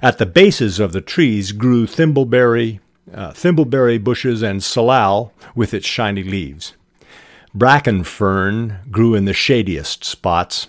At 0.00 0.18
the 0.18 0.26
bases 0.26 0.78
of 0.78 0.92
the 0.92 1.00
trees 1.00 1.52
grew 1.52 1.86
thimbleberry, 1.86 2.80
uh, 3.12 3.32
thimbleberry 3.32 4.02
bushes 4.02 4.42
and 4.42 4.62
salal 4.62 5.32
with 5.54 5.74
its 5.74 5.86
shiny 5.86 6.22
leaves. 6.22 6.74
Bracken 7.54 8.04
fern 8.04 8.78
grew 8.90 9.14
in 9.14 9.24
the 9.24 9.34
shadiest 9.34 10.04
spots. 10.04 10.68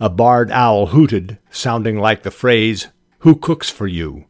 A 0.00 0.08
barred 0.08 0.50
owl 0.50 0.86
hooted, 0.86 1.38
sounding 1.50 1.98
like 1.98 2.22
the 2.22 2.30
phrase, 2.30 2.88
Who 3.24 3.36
cooks 3.36 3.70
for 3.70 3.86
you? 3.86 4.26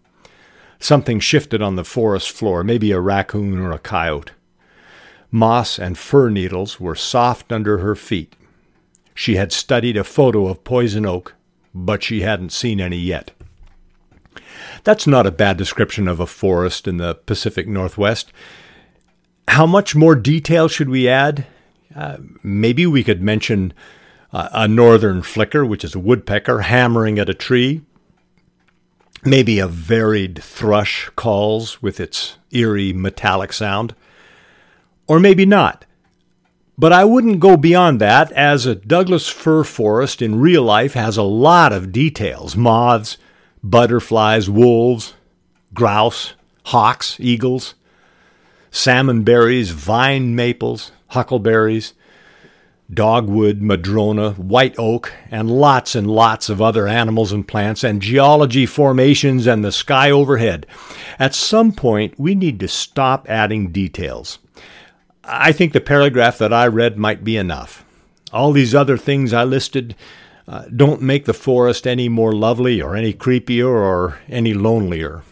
Something 0.78 1.18
shifted 1.18 1.60
on 1.60 1.74
the 1.74 1.82
forest 1.82 2.30
floor, 2.30 2.62
maybe 2.62 2.92
a 2.92 3.00
raccoon 3.00 3.58
or 3.58 3.72
a 3.72 3.78
coyote. 3.80 4.30
Moss 5.32 5.80
and 5.80 5.98
fir 5.98 6.28
needles 6.28 6.78
were 6.78 6.94
soft 6.94 7.50
under 7.50 7.78
her 7.78 7.96
feet. 7.96 8.36
She 9.12 9.34
had 9.34 9.50
studied 9.50 9.96
a 9.96 10.04
photo 10.04 10.46
of 10.46 10.62
poison 10.62 11.04
oak, 11.04 11.34
but 11.74 12.04
she 12.04 12.20
hadn't 12.20 12.52
seen 12.52 12.80
any 12.80 12.96
yet. 12.96 13.32
That's 14.84 15.08
not 15.08 15.26
a 15.26 15.32
bad 15.32 15.56
description 15.56 16.06
of 16.06 16.20
a 16.20 16.26
forest 16.26 16.86
in 16.86 16.98
the 16.98 17.16
Pacific 17.16 17.66
Northwest. 17.66 18.32
How 19.48 19.66
much 19.66 19.96
more 19.96 20.14
detail 20.14 20.68
should 20.68 20.88
we 20.88 21.08
add? 21.08 21.46
Uh, 21.96 22.18
maybe 22.44 22.86
we 22.86 23.02
could 23.02 23.20
mention 23.20 23.72
uh, 24.32 24.50
a 24.52 24.68
northern 24.68 25.20
flicker, 25.20 25.66
which 25.66 25.82
is 25.82 25.96
a 25.96 26.00
woodpecker 26.00 26.60
hammering 26.60 27.18
at 27.18 27.28
a 27.28 27.34
tree. 27.34 27.82
Maybe 29.26 29.58
a 29.58 29.66
varied 29.66 30.42
thrush 30.42 31.08
calls 31.16 31.80
with 31.80 31.98
its 31.98 32.36
eerie 32.50 32.92
metallic 32.92 33.54
sound. 33.54 33.94
Or 35.06 35.18
maybe 35.18 35.46
not. 35.46 35.86
But 36.76 36.92
I 36.92 37.04
wouldn't 37.04 37.40
go 37.40 37.56
beyond 37.56 38.00
that, 38.00 38.32
as 38.32 38.66
a 38.66 38.74
Douglas 38.74 39.28
fir 39.28 39.64
forest 39.64 40.20
in 40.20 40.40
real 40.40 40.62
life 40.62 40.94
has 40.94 41.16
a 41.16 41.22
lot 41.22 41.72
of 41.72 41.92
details 41.92 42.56
moths, 42.56 43.16
butterflies, 43.62 44.50
wolves, 44.50 45.14
grouse, 45.72 46.34
hawks, 46.66 47.16
eagles, 47.18 47.74
salmon 48.70 49.22
berries, 49.22 49.70
vine 49.70 50.34
maples, 50.34 50.90
huckleberries, 51.08 51.94
dogwood, 52.92 53.62
madrona, 53.62 54.32
white 54.32 54.74
oak, 54.78 55.12
and 55.30 55.50
lots 55.50 55.94
and 55.94 56.06
lots 56.06 56.48
of 56.48 56.60
other 56.60 56.86
animals 56.86 57.32
and 57.32 57.48
plants, 57.48 57.82
and 57.82 58.02
geology 58.02 58.66
formations 58.66 59.46
and 59.46 59.64
the 59.64 59.72
sky 59.72 60.10
overhead. 60.10 60.66
At 61.18 61.34
some 61.34 61.72
point, 61.72 62.18
we 62.18 62.34
need 62.34 62.60
to 62.60 62.68
stop 62.68 63.28
adding 63.28 63.72
details. 63.72 64.38
I 65.24 65.52
think 65.52 65.72
the 65.72 65.80
paragraph 65.80 66.38
that 66.38 66.52
I 66.52 66.66
read 66.66 66.98
might 66.98 67.24
be 67.24 67.36
enough. 67.36 67.84
All 68.32 68.52
these 68.52 68.74
other 68.74 68.98
things 68.98 69.32
I 69.32 69.44
listed 69.44 69.94
uh, 70.46 70.64
don't 70.74 71.00
make 71.00 71.24
the 71.24 71.32
forest 71.32 71.86
any 71.86 72.08
more 72.08 72.32
lovely 72.32 72.82
or 72.82 72.94
any 72.94 73.14
creepier 73.14 73.68
or 73.68 74.18
any 74.28 74.52
lonelier. 74.52 75.22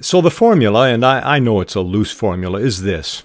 So 0.00 0.20
the 0.20 0.30
formula, 0.30 0.88
and 0.88 1.04
I, 1.04 1.36
I 1.36 1.38
know 1.38 1.60
it's 1.60 1.76
a 1.76 1.80
loose 1.80 2.12
formula, 2.12 2.58
is 2.58 2.82
this 2.82 3.22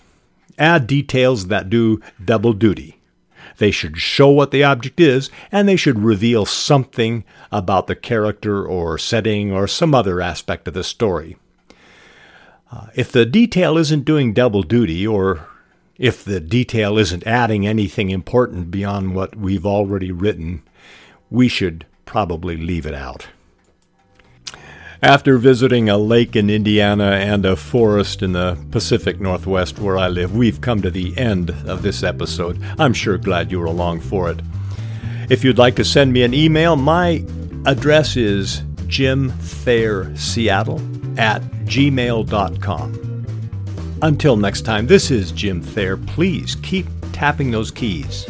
add 0.58 0.88
details 0.88 1.48
that 1.48 1.70
do 1.70 2.02
double 2.24 2.54
duty. 2.54 3.00
They 3.58 3.72
should 3.72 3.98
show 3.98 4.30
what 4.30 4.52
the 4.52 4.64
object 4.64 5.00
is, 5.00 5.30
and 5.52 5.68
they 5.68 5.76
should 5.76 6.00
reveal 6.00 6.46
something 6.46 7.24
about 7.52 7.88
the 7.88 7.96
character 7.96 8.66
or 8.66 8.98
setting 8.98 9.52
or 9.52 9.68
some 9.68 9.96
other 9.96 10.22
aspect 10.22 10.68
of 10.68 10.74
the 10.74 10.84
story. 10.84 11.38
Uh, 12.72 12.88
if 12.96 13.12
the 13.12 13.26
detail 13.26 13.78
isn't 13.78 14.04
doing 14.04 14.34
double 14.34 14.64
duty, 14.64 15.08
or 15.08 15.48
if 15.98 16.24
the 16.24 16.40
detail 16.40 16.98
isn't 16.98 17.26
adding 17.26 17.66
anything 17.66 18.10
important 18.10 18.72
beyond 18.72 19.16
what 19.16 19.36
we've 19.36 19.66
already 19.66 20.12
written, 20.12 20.62
we 21.30 21.48
should 21.48 21.86
probably 22.06 22.58
leave 22.58 22.86
it 22.86 22.94
out. 22.94 23.28
After 25.02 25.38
visiting 25.38 25.90
a 25.90 25.98
lake 25.98 26.36
in 26.36 26.50
Indiana 26.50 27.12
and 27.12 27.46
a 27.46 27.56
forest 27.56 28.22
in 28.22 28.32
the 28.32 28.58
Pacific 28.72 29.20
Northwest 29.20 29.78
where 29.78 29.98
I 29.98 30.08
live, 30.08 30.36
we've 30.36 30.62
come 30.62 30.82
to 30.82 30.90
the 30.90 31.16
end 31.18 31.52
of 31.68 31.82
this 31.82 32.02
episode. 32.02 32.62
I'm 32.80 32.94
sure 32.94 33.18
glad 33.18 33.52
you 33.52 33.60
were 33.60 33.66
along 33.66 34.02
for 34.02 34.32
it. 34.32 34.40
If 35.30 35.44
you'd 35.44 35.58
like 35.58 35.76
to 35.76 35.84
send 35.84 36.14
me 36.14 36.24
an 36.24 36.34
email, 36.34 36.76
my 36.76 37.26
address 37.66 38.16
is 38.16 38.62
jimthayerseattle 38.88 41.20
at 41.20 41.42
gmail.com. 41.42 43.02
Until 44.02 44.38
next 44.38 44.62
time, 44.62 44.88
this 44.88 45.12
is 45.12 45.32
Jim 45.32 45.62
Thayer. 45.62 45.98
Please 45.98 46.56
keep 46.56 46.86
tapping 47.12 47.52
those 47.52 47.72
keys. 47.72 48.26